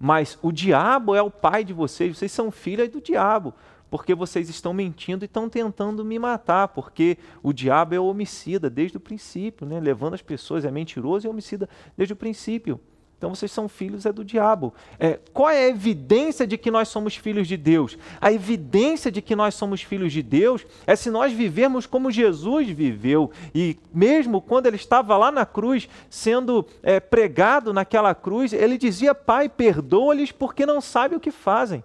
Mas 0.01 0.39
o 0.41 0.51
diabo 0.51 1.15
é 1.15 1.21
o 1.21 1.31
pai 1.31 1.63
de 1.63 1.75
vocês, 1.75 2.17
vocês 2.17 2.33
são 2.33 2.51
filhas 2.51 2.89
do 2.89 3.01
diabo 3.01 3.53
porque 3.89 4.17
vocês 4.17 4.49
estão 4.49 4.75
mentindo 4.75 5.25
e 5.25 5.27
estão 5.27 5.49
tentando 5.49 6.05
me 6.05 6.19
matar, 6.19 6.67
porque 6.69 7.17
o 7.41 7.53
diabo 7.53 7.95
é 7.95 8.01
homicida 8.01 8.69
desde 8.69 8.97
o 8.97 9.01
princípio, 9.01 9.65
né? 9.65 9.79
levando 9.79 10.15
as 10.15 10.21
pessoas, 10.21 10.65
é 10.65 10.71
mentiroso 10.73 11.25
e 11.25 11.31
homicida 11.31 11.69
desde 11.97 12.13
o 12.13 12.17
princípio. 12.17 12.81
Então 13.19 13.35
vocês 13.35 13.51
são 13.51 13.67
filhos 13.67 14.05
é 14.05 14.13
do 14.13 14.23
diabo. 14.23 14.75
É, 14.99 15.19
qual 15.33 15.49
é 15.49 15.65
a 15.65 15.69
evidência 15.69 16.47
de 16.47 16.59
que 16.59 16.71
nós 16.71 16.89
somos 16.89 17.17
filhos 17.17 17.49
de 17.49 17.57
Deus? 17.57 17.97
A 18.21 18.31
evidência 18.31 19.11
de 19.11 19.23
que 19.23 19.35
nós 19.35 19.55
somos 19.55 19.83
filhos 19.83 20.13
de 20.13 20.23
Deus 20.23 20.67
é 20.87 20.95
se 20.95 21.11
nós 21.11 21.33
vivermos 21.33 21.87
como 21.87 22.11
Jesus 22.11 22.69
viveu. 22.69 23.31
E 23.55 23.79
mesmo 23.93 24.43
quando 24.43 24.67
ele 24.67 24.77
estava 24.77 25.17
lá 25.17 25.33
na 25.33 25.47
cruz, 25.47 25.89
sendo 26.11 26.67
é, 26.83 27.01
pregado 27.01 27.73
naquela 27.73 28.15
cruz, 28.15 28.53
ele 28.53 28.77
dizia: 28.77 29.15
Pai, 29.15 29.49
perdoa-lhes 29.49 30.31
porque 30.31 30.67
não 30.67 30.81
sabem 30.83 31.17
o 31.17 31.21
que 31.21 31.31
fazem. 31.31 31.83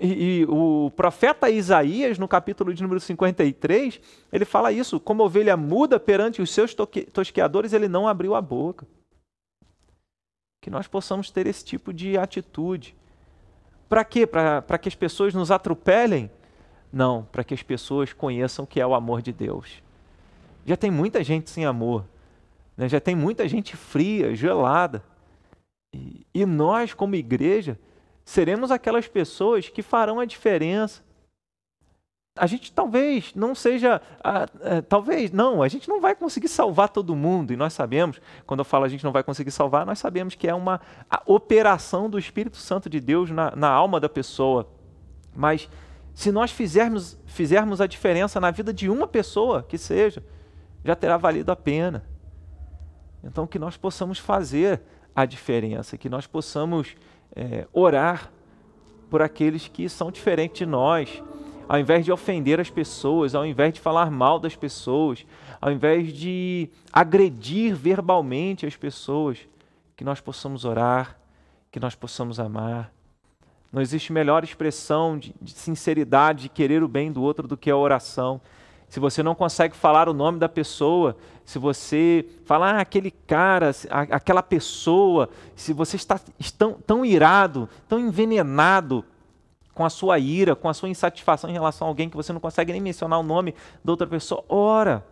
E, 0.00 0.40
e, 0.40 0.46
o 0.48 0.90
profeta 0.96 1.50
Isaías, 1.50 2.18
no 2.18 2.26
capítulo 2.26 2.72
de 2.72 2.82
número 2.82 2.98
53, 2.98 4.00
ele 4.32 4.44
fala 4.46 4.72
isso: 4.72 4.98
como 4.98 5.22
ovelha 5.22 5.58
muda 5.58 6.00
perante 6.00 6.40
os 6.40 6.50
seus 6.50 6.74
tosqueadores, 7.12 7.74
ele 7.74 7.86
não 7.86 8.08
abriu 8.08 8.34
a 8.34 8.40
boca 8.40 8.86
que 10.66 10.70
nós 10.70 10.88
possamos 10.88 11.30
ter 11.30 11.46
esse 11.46 11.64
tipo 11.64 11.92
de 11.92 12.18
atitude. 12.18 12.92
Para 13.88 14.04
quê? 14.04 14.26
Para 14.26 14.78
que 14.78 14.88
as 14.88 14.96
pessoas 14.96 15.32
nos 15.32 15.52
atropelem? 15.52 16.28
Não, 16.92 17.22
para 17.30 17.44
que 17.44 17.54
as 17.54 17.62
pessoas 17.62 18.12
conheçam 18.12 18.64
o 18.64 18.66
que 18.66 18.80
é 18.80 18.84
o 18.84 18.92
amor 18.92 19.22
de 19.22 19.32
Deus. 19.32 19.80
Já 20.64 20.76
tem 20.76 20.90
muita 20.90 21.22
gente 21.22 21.50
sem 21.50 21.64
amor, 21.64 22.04
né? 22.76 22.88
já 22.88 22.98
tem 22.98 23.14
muita 23.14 23.46
gente 23.46 23.76
fria, 23.76 24.34
gelada. 24.34 25.04
E, 25.94 26.26
e 26.34 26.44
nós, 26.44 26.92
como 26.92 27.14
igreja, 27.14 27.78
seremos 28.24 28.72
aquelas 28.72 29.06
pessoas 29.06 29.68
que 29.68 29.82
farão 29.82 30.18
a 30.18 30.24
diferença, 30.24 31.00
a 32.36 32.46
gente 32.46 32.70
talvez 32.70 33.32
não 33.34 33.54
seja, 33.54 34.00
uh, 34.18 34.78
uh, 34.78 34.82
talvez 34.82 35.32
não, 35.32 35.62
a 35.62 35.68
gente 35.68 35.88
não 35.88 36.00
vai 36.00 36.14
conseguir 36.14 36.48
salvar 36.48 36.90
todo 36.90 37.16
mundo 37.16 37.52
e 37.52 37.56
nós 37.56 37.72
sabemos, 37.72 38.20
quando 38.46 38.60
eu 38.60 38.64
falo 38.64 38.84
a 38.84 38.88
gente 38.88 39.02
não 39.02 39.12
vai 39.12 39.22
conseguir 39.22 39.50
salvar, 39.50 39.86
nós 39.86 39.98
sabemos 39.98 40.34
que 40.34 40.46
é 40.46 40.54
uma 40.54 40.80
operação 41.24 42.10
do 42.10 42.18
Espírito 42.18 42.58
Santo 42.58 42.90
de 42.90 43.00
Deus 43.00 43.30
na, 43.30 43.56
na 43.56 43.68
alma 43.68 43.98
da 43.98 44.08
pessoa. 44.08 44.68
Mas 45.34 45.68
se 46.14 46.30
nós 46.30 46.50
fizermos, 46.50 47.18
fizermos 47.26 47.80
a 47.80 47.86
diferença 47.86 48.38
na 48.38 48.50
vida 48.50 48.72
de 48.72 48.90
uma 48.90 49.06
pessoa 49.06 49.62
que 49.62 49.78
seja, 49.78 50.22
já 50.84 50.94
terá 50.94 51.16
valido 51.16 51.50
a 51.50 51.56
pena. 51.56 52.04
Então 53.24 53.46
que 53.46 53.58
nós 53.58 53.76
possamos 53.76 54.18
fazer 54.18 54.82
a 55.14 55.24
diferença, 55.24 55.96
que 55.96 56.10
nós 56.10 56.26
possamos 56.26 56.94
é, 57.34 57.66
orar 57.72 58.30
por 59.08 59.22
aqueles 59.22 59.68
que 59.68 59.88
são 59.88 60.10
diferentes 60.10 60.58
de 60.58 60.66
nós 60.66 61.22
ao 61.68 61.78
invés 61.78 62.04
de 62.04 62.12
ofender 62.12 62.60
as 62.60 62.70
pessoas, 62.70 63.34
ao 63.34 63.44
invés 63.44 63.74
de 63.74 63.80
falar 63.80 64.10
mal 64.10 64.38
das 64.38 64.54
pessoas, 64.54 65.26
ao 65.60 65.72
invés 65.72 66.12
de 66.12 66.68
agredir 66.92 67.74
verbalmente 67.74 68.66
as 68.66 68.76
pessoas, 68.76 69.38
que 69.96 70.04
nós 70.04 70.20
possamos 70.20 70.64
orar, 70.64 71.16
que 71.70 71.80
nós 71.80 71.94
possamos 71.94 72.38
amar. 72.38 72.92
Não 73.72 73.82
existe 73.82 74.12
melhor 74.12 74.44
expressão 74.44 75.18
de, 75.18 75.34
de 75.40 75.52
sinceridade, 75.52 76.42
de 76.42 76.48
querer 76.48 76.82
o 76.82 76.88
bem 76.88 77.10
do 77.10 77.22
outro 77.22 77.48
do 77.48 77.56
que 77.56 77.70
a 77.70 77.76
oração. 77.76 78.40
Se 78.88 79.00
você 79.00 79.22
não 79.22 79.34
consegue 79.34 79.74
falar 79.74 80.08
o 80.08 80.12
nome 80.12 80.38
da 80.38 80.48
pessoa, 80.48 81.16
se 81.44 81.58
você 81.58 82.24
falar 82.44 82.76
ah, 82.76 82.80
aquele 82.80 83.10
cara, 83.10 83.72
aquela 83.90 84.42
pessoa, 84.42 85.28
se 85.56 85.72
você 85.72 85.96
está 85.96 86.20
tão, 86.56 86.74
tão 86.74 87.04
irado, 87.04 87.68
tão 87.88 87.98
envenenado 87.98 89.04
com 89.76 89.84
a 89.84 89.90
sua 89.90 90.18
ira, 90.18 90.56
com 90.56 90.70
a 90.70 90.74
sua 90.74 90.88
insatisfação 90.88 91.50
em 91.50 91.52
relação 91.52 91.86
a 91.86 91.90
alguém 91.90 92.08
que 92.08 92.16
você 92.16 92.32
não 92.32 92.40
consegue 92.40 92.72
nem 92.72 92.80
mencionar 92.80 93.20
o 93.20 93.22
nome 93.22 93.54
da 93.84 93.92
outra 93.92 94.06
pessoa, 94.06 94.42
ora. 94.48 95.04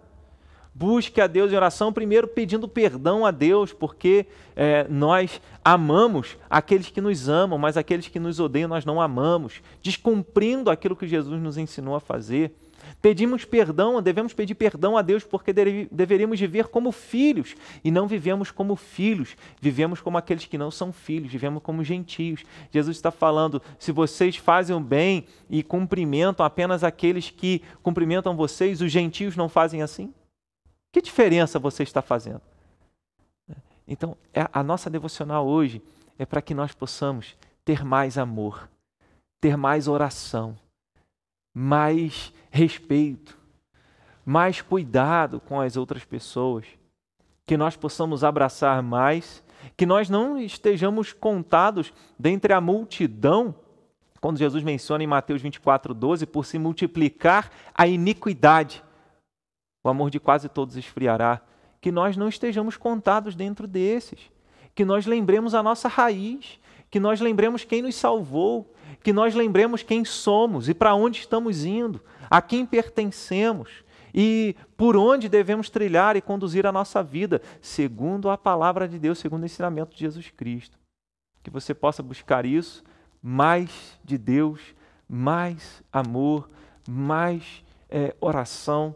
Busque 0.75 1.21
a 1.21 1.27
Deus 1.27 1.53
em 1.53 1.55
oração, 1.55 1.93
primeiro 1.93 2.27
pedindo 2.27 2.67
perdão 2.67 3.27
a 3.27 3.31
Deus, 3.31 3.75
porque 3.75 4.27
é, 4.57 4.89
nós 4.89 5.39
amamos 5.63 6.39
aqueles 6.49 6.89
que 6.89 7.03
nos 7.03 7.29
amam, 7.29 7.59
mas 7.59 7.77
aqueles 7.77 8.09
que 8.09 8.19
nos 8.19 8.41
odeiam 8.41 8.67
nós 8.67 8.87
não 8.87 9.03
amamos, 9.03 9.61
descumprindo 9.83 10.71
aquilo 10.71 10.97
que 10.97 11.07
Jesus 11.07 11.41
nos 11.43 11.59
ensinou 11.59 11.95
a 11.95 12.01
fazer. 12.01 12.57
Pedimos 13.01 13.45
perdão, 13.45 14.01
devemos 14.01 14.33
pedir 14.33 14.55
perdão 14.55 14.97
a 14.97 15.03
Deus 15.03 15.25
porque 15.25 15.53
deveríamos 15.53 16.41
viver 16.41 16.69
como 16.69 16.91
filhos 16.91 17.55
e 17.85 17.91
não 17.91 18.09
vivemos 18.09 18.51
como 18.51 18.77
filhos, 18.77 19.37
vivemos 19.61 20.01
como 20.01 20.17
aqueles 20.17 20.47
que 20.47 20.57
não 20.57 20.71
são 20.71 20.93
filhos, 20.93 21.31
vivemos 21.31 21.63
como 21.63 21.85
gentios. 21.85 22.45
Jesus 22.71 22.97
está 22.97 23.11
falando: 23.11 23.61
se 23.79 23.93
vocês 23.93 24.37
fazem 24.37 24.75
o 24.75 24.81
bem 24.81 25.27
e 25.51 25.63
cumprimentam 25.63 26.47
apenas 26.47 26.83
aqueles 26.83 27.29
que 27.29 27.63
cumprimentam 27.83 28.35
vocês, 28.35 28.81
os 28.81 28.91
gentios 28.91 29.37
não 29.37 29.49
fazem 29.49 29.83
assim? 29.83 30.13
Que 30.91 31.03
diferença 31.03 31.59
você 31.59 31.83
está 31.83 32.01
fazendo? 32.01 32.41
Então, 33.87 34.17
é, 34.33 34.49
a 34.53 34.63
nossa 34.63 34.89
devocional 34.89 35.47
hoje 35.47 35.83
é 36.19 36.25
para 36.25 36.41
que 36.41 36.55
nós 36.55 36.73
possamos 36.73 37.37
ter 37.65 37.85
mais 37.85 38.17
amor, 38.17 38.69
ter 39.41 39.57
mais 39.57 39.89
oração, 39.89 40.57
mais 41.55 42.33
respeito, 42.51 43.39
mais 44.27 44.61
cuidado 44.61 45.41
com 45.41 45.61
as 45.61 45.77
outras 45.77 46.05
pessoas, 46.05 46.67
que 47.47 47.57
nós 47.57 47.77
possamos 47.77 48.25
abraçar 48.25 48.83
mais, 48.83 49.45
que 49.77 49.87
nós 49.87 50.11
não 50.11 50.39
estejamos 50.39 51.13
contados 51.13 51.93
dentre 52.19 52.53
a 52.53 52.61
multidão, 52.61 53.55
quando 54.21 54.39
Jesus 54.39 54.65
menciona 54.65 55.05
em 55.05 55.07
Mateus 55.07 55.43
24, 55.43 55.95
12, 55.95 56.27
por 56.27 56.45
se 56.45 56.59
multiplicar 56.59 57.51
a 57.75 57.87
iniquidade, 57.87 58.83
o 59.83 59.89
amor 59.89 60.11
de 60.11 60.19
quase 60.19 60.49
todos 60.49 60.77
esfriará, 60.77 61.43
que 61.81 61.93
nós 61.93 62.17
não 62.17 62.29
estejamos 62.29 62.77
contados 62.77 63.35
dentro 63.35 63.67
desses, 63.67 64.19
que 64.75 64.85
nós 64.85 65.07
lembremos 65.07 65.55
a 65.55 65.63
nossa 65.63 65.87
raiz, 65.87 66.59
que 66.91 66.99
nós 66.99 67.21
lembremos 67.21 67.65
quem 67.65 67.83
nos 67.83 67.95
salvou, 67.95 68.74
que 69.03 69.13
nós 69.13 69.35
lembremos 69.35 69.83
quem 69.83 70.05
somos 70.05 70.69
e 70.69 70.75
para 70.75 70.95
onde 70.95 71.21
estamos 71.21 71.65
indo, 71.65 72.01
a 72.31 72.41
quem 72.41 72.65
pertencemos 72.65 73.85
e 74.15 74.55
por 74.77 74.97
onde 74.97 75.29
devemos 75.29 75.69
trilhar 75.69 76.17
e 76.17 76.21
conduzir 76.21 76.67
a 76.67 76.73
nossa 76.73 77.03
vida, 77.03 77.43
segundo 77.61 78.31
a 78.31 78.39
palavra 78.39 78.87
de 78.87 78.99
Deus, 78.99 79.19
segundo 79.19 79.43
o 79.43 79.47
ensinamento 79.47 79.95
de 79.95 80.01
Jesus 80.01 80.31
Cristo. 80.31 80.79
Que 81.43 81.51
você 81.51 81.75
possa 81.75 82.03
buscar 82.03 82.47
isso, 82.47 82.85
mais 83.21 83.99
de 84.05 84.17
Deus, 84.17 84.61
mais 85.09 85.83
amor, 85.93 86.49
mais 86.89 87.65
é, 87.91 88.15
oração, 88.21 88.95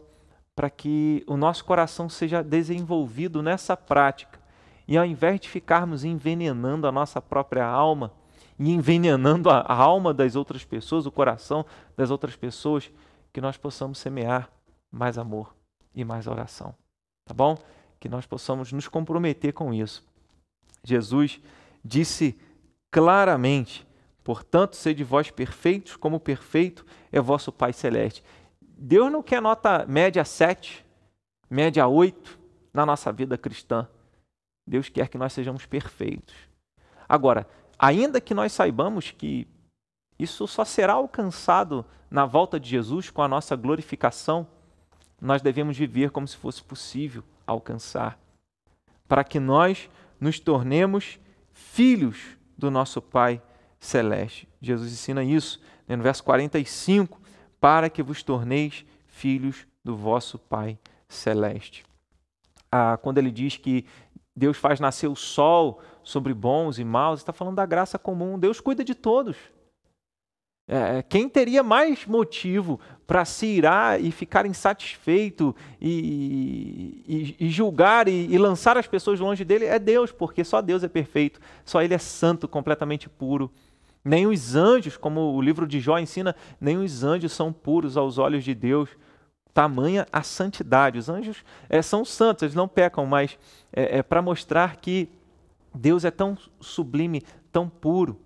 para 0.55 0.69
que 0.69 1.23
o 1.27 1.35
nosso 1.35 1.65
coração 1.65 2.07
seja 2.07 2.41
desenvolvido 2.41 3.43
nessa 3.43 3.75
prática. 3.75 4.39
E 4.87 4.97
ao 4.97 5.05
invés 5.05 5.39
de 5.39 5.49
ficarmos 5.49 6.03
envenenando 6.03 6.87
a 6.87 6.91
nossa 6.91 7.21
própria 7.21 7.65
alma, 7.65 8.11
e 8.59 8.71
envenenando 8.71 9.49
a, 9.49 9.59
a 9.59 9.73
alma 9.73 10.13
das 10.13 10.35
outras 10.35 10.65
pessoas, 10.65 11.05
o 11.05 11.11
coração 11.11 11.65
das 11.95 12.11
outras 12.11 12.35
pessoas, 12.35 12.91
que 13.31 13.39
nós 13.39 13.55
possamos 13.55 13.97
semear 13.97 14.51
mais 14.91 15.17
amor 15.17 15.55
e 15.95 16.03
mais 16.03 16.27
oração. 16.27 16.75
Tá 17.25 17.33
bom? 17.33 17.57
Que 17.99 18.09
nós 18.09 18.25
possamos 18.25 18.71
nos 18.73 18.87
comprometer 18.87 19.53
com 19.53 19.73
isso. 19.73 20.03
Jesus 20.83 21.39
disse 21.83 22.37
claramente: 22.91 23.87
Portanto, 24.23 24.75
sede 24.75 25.03
vós 25.03 25.31
perfeitos, 25.31 25.95
como 25.95 26.19
perfeito 26.19 26.85
é 27.11 27.21
vosso 27.21 27.51
Pai 27.51 27.71
Celeste. 27.71 28.23
Deus 28.61 29.11
não 29.11 29.23
quer 29.23 29.41
nota 29.41 29.85
média 29.87 30.25
7, 30.25 30.85
média 31.49 31.87
8 31.87 32.39
na 32.73 32.85
nossa 32.85 33.11
vida 33.11 33.37
cristã. 33.37 33.87
Deus 34.65 34.89
quer 34.89 35.07
que 35.07 35.17
nós 35.17 35.33
sejamos 35.33 35.65
perfeitos. 35.65 36.35
Agora, 37.07 37.47
ainda 37.79 38.19
que 38.19 38.33
nós 38.33 38.51
saibamos 38.51 39.09
que 39.11 39.47
isso 40.19 40.45
só 40.45 40.65
será 40.65 40.93
alcançado 40.93 41.85
na 42.11 42.25
volta 42.25 42.59
de 42.59 42.69
Jesus 42.69 43.09
com 43.09 43.21
a 43.21 43.27
nossa 43.27 43.55
glorificação, 43.55 44.45
nós 45.21 45.41
devemos 45.41 45.77
viver 45.77 46.11
como 46.11 46.27
se 46.27 46.35
fosse 46.35 46.61
possível 46.61 47.23
alcançar, 47.47 48.19
para 49.07 49.23
que 49.23 49.39
nós 49.39 49.89
nos 50.19 50.39
tornemos 50.39 51.19
filhos 51.51 52.37
do 52.57 52.69
nosso 52.69 53.01
Pai 53.01 53.41
celeste. 53.79 54.47
Jesus 54.61 54.91
ensina 54.91 55.23
isso 55.23 55.61
né, 55.87 55.95
no 55.95 56.03
verso 56.03 56.23
45, 56.23 57.19
para 57.59 57.89
que 57.89 58.03
vos 58.03 58.21
torneis 58.21 58.85
filhos 59.07 59.65
do 59.83 59.95
vosso 59.95 60.37
Pai 60.37 60.77
celeste. 61.07 61.85
Ah, 62.71 62.97
quando 63.01 63.17
ele 63.17 63.31
diz 63.31 63.57
que 63.57 63.85
Deus 64.39 64.57
faz 64.57 64.79
nascer 64.79 65.07
o 65.07 65.15
sol 65.15 65.81
sobre 66.01 66.33
bons 66.33 66.79
e 66.79 66.83
maus, 66.85 67.19
está 67.19 67.33
falando 67.33 67.57
da 67.57 67.65
graça 67.65 67.99
comum. 67.99 68.39
Deus 68.39 68.61
cuida 68.61 68.83
de 68.83 68.95
todos. 68.95 69.35
É, 70.71 71.01
quem 71.01 71.27
teria 71.27 71.63
mais 71.63 72.05
motivo 72.05 72.79
para 73.05 73.25
se 73.25 73.47
irar 73.47 73.99
e 73.99 74.11
ficar 74.11 74.45
insatisfeito 74.45 75.55
e, 75.81 77.03
e, 77.07 77.47
e 77.47 77.49
julgar 77.49 78.07
e, 78.07 78.31
e, 78.31 78.37
lançar 78.37 78.77
as 78.77 78.85
pessoas 78.85 79.19
longe 79.19 79.43
dele 79.43 79.65
é 79.65 79.79
Deus, 79.79 80.11
porque 80.11 80.43
só 80.43 80.61
Deus 80.61 80.83
é 80.83 80.87
perfeito, 80.87 81.41
só 81.65 81.81
Ele 81.81 81.95
é 81.95 81.97
santo, 81.97 82.47
completamente 82.47 83.09
puro. 83.09 83.51
Nem 84.05 84.27
os 84.27 84.55
anjos, 84.55 84.95
como 84.95 85.33
o 85.33 85.41
livro 85.41 85.67
de 85.67 85.79
Jó 85.79 85.97
ensina, 85.97 86.35
nem 86.61 86.77
os 86.77 87.03
anjos 87.03 87.33
são 87.33 87.51
puros 87.51 87.97
aos 87.97 88.19
olhos 88.19 88.43
de 88.43 88.53
Deus. 88.53 88.89
Tamanha 89.53 90.07
a 90.11 90.21
santidade. 90.23 90.97
Os 90.97 91.09
anjos 91.09 91.43
é, 91.69 91.81
são 91.81 92.05
santos, 92.05 92.43
eles 92.43 92.55
não 92.55 92.67
pecam, 92.67 93.05
mas 93.05 93.37
é, 93.73 93.99
é 93.99 94.03
para 94.03 94.21
mostrar 94.21 94.77
que 94.77 95.09
Deus 95.73 96.05
é 96.05 96.11
tão 96.11 96.37
sublime, 96.59 97.23
tão 97.51 97.69
puro, 97.69 98.19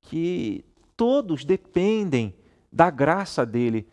que 0.00 0.64
todos 0.96 1.44
dependem 1.44 2.34
da 2.72 2.90
graça 2.90 3.44
dele, 3.44 3.86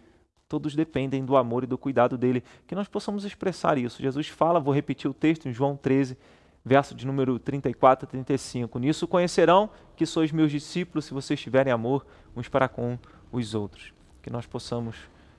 todos 0.47 0.75
dependem 0.75 1.25
do 1.25 1.35
amor 1.35 1.63
e 1.63 1.67
do 1.67 1.77
cuidado 1.77 2.17
dele. 2.17 2.43
Que 2.67 2.75
nós 2.75 2.87
possamos 2.87 3.25
expressar 3.25 3.77
isso. 3.77 4.01
Jesus 4.01 4.27
fala, 4.27 4.59
vou 4.59 4.73
repetir 4.73 5.09
o 5.09 5.13
texto 5.13 5.47
em 5.47 5.53
João 5.53 5.75
13, 5.75 6.17
verso 6.63 6.95
de 6.95 7.05
número 7.05 7.39
34 7.39 8.05
a 8.05 8.09
35. 8.09 8.79
Nisso 8.79 9.07
conhecerão 9.07 9.69
que 9.95 10.05
sois 10.05 10.31
meus 10.31 10.51
discípulos 10.51 11.05
se 11.05 11.13
vocês 11.13 11.39
tiverem 11.39 11.73
amor 11.73 12.05
uns 12.35 12.47
para 12.47 12.67
com 12.67 12.97
os 13.31 13.53
outros. 13.53 13.93
Que 14.21 14.29
nós 14.29 14.45
possamos 14.45 14.95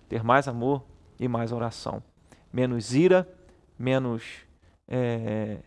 ter 0.08 0.22
mais 0.22 0.48
amor 0.48 0.82
e 1.18 1.28
mais 1.28 1.52
oração. 1.52 2.02
Menos 2.52 2.94
ira, 2.94 3.28
menos, 3.78 4.22
é, 4.88 5.58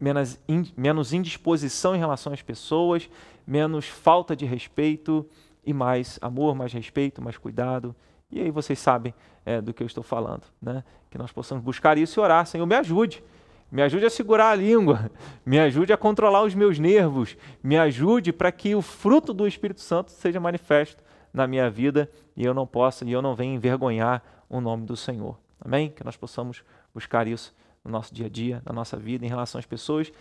menos, 0.00 0.38
in, 0.48 0.64
menos 0.76 1.12
indisposição 1.12 1.94
em 1.94 1.98
relação 1.98 2.32
às 2.32 2.42
pessoas, 2.42 3.08
menos 3.46 3.86
falta 3.86 4.34
de 4.34 4.44
respeito 4.44 5.28
e 5.64 5.72
mais 5.72 6.18
amor, 6.20 6.54
mais 6.54 6.72
respeito, 6.72 7.22
mais 7.22 7.36
cuidado. 7.36 7.94
E 8.30 8.40
aí 8.40 8.50
vocês 8.50 8.78
sabem 8.78 9.14
é, 9.44 9.60
do 9.60 9.72
que 9.72 9.82
eu 9.82 9.86
estou 9.86 10.02
falando, 10.02 10.44
né? 10.60 10.82
Que 11.10 11.18
nós 11.18 11.30
possamos 11.30 11.62
buscar 11.62 11.96
isso 11.98 12.18
e 12.18 12.22
orar, 12.22 12.46
Senhor, 12.46 12.66
me 12.66 12.74
ajude. 12.74 13.22
Me 13.70 13.82
ajude 13.82 14.04
a 14.06 14.10
segurar 14.10 14.50
a 14.50 14.54
língua, 14.54 15.10
me 15.44 15.58
ajude 15.58 15.92
a 15.92 15.96
controlar 15.96 16.42
os 16.42 16.54
meus 16.54 16.78
nervos, 16.78 17.36
me 17.60 17.76
ajude 17.76 18.32
para 18.32 18.52
que 18.52 18.72
o 18.74 18.80
fruto 18.80 19.32
do 19.32 19.48
Espírito 19.48 19.80
Santo 19.80 20.12
seja 20.12 20.38
manifesto 20.38 21.02
na 21.32 21.44
minha 21.44 21.68
vida 21.68 22.08
e 22.36 22.44
eu 22.44 22.54
não 22.54 22.68
possa 22.68 23.04
e 23.04 23.10
eu 23.10 23.20
não 23.20 23.34
venha 23.34 23.52
envergonhar 23.52 24.22
o 24.56 24.60
nome 24.60 24.86
do 24.86 24.96
Senhor. 24.96 25.36
Amém? 25.60 25.90
Que 25.90 26.04
nós 26.04 26.16
possamos 26.16 26.62
buscar 26.94 27.26
isso 27.26 27.54
no 27.84 27.90
nosso 27.90 28.14
dia 28.14 28.26
a 28.26 28.28
dia, 28.28 28.62
na 28.64 28.72
nossa 28.72 28.96
vida, 28.96 29.26
em 29.26 29.28
relação 29.28 29.58
às 29.58 29.66
pessoas, 29.66 30.12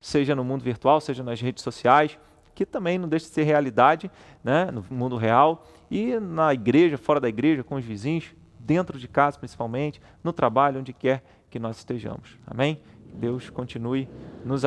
seja 0.00 0.34
no 0.34 0.44
mundo 0.44 0.62
virtual, 0.62 1.00
seja 1.00 1.22
nas 1.22 1.40
redes 1.40 1.64
sociais, 1.64 2.18
que 2.54 2.66
também 2.66 2.98
não 2.98 3.08
deixa 3.08 3.26
de 3.26 3.32
ser 3.32 3.44
realidade 3.44 4.10
né, 4.44 4.70
no 4.70 4.84
mundo 4.90 5.16
real, 5.16 5.66
e 5.90 6.18
na 6.20 6.52
igreja, 6.52 6.98
fora 6.98 7.18
da 7.18 7.28
igreja, 7.28 7.64
com 7.64 7.76
os 7.76 7.84
vizinhos, 7.84 8.34
dentro 8.58 8.98
de 8.98 9.08
casa 9.08 9.38
principalmente, 9.38 10.00
no 10.22 10.32
trabalho, 10.32 10.80
onde 10.80 10.92
quer 10.92 11.24
que 11.48 11.58
nós 11.58 11.78
estejamos. 11.78 12.36
Amém? 12.46 12.80
Deus 13.14 13.48
continue 13.48 14.08
nos 14.44 14.64
abençoando. 14.64 14.66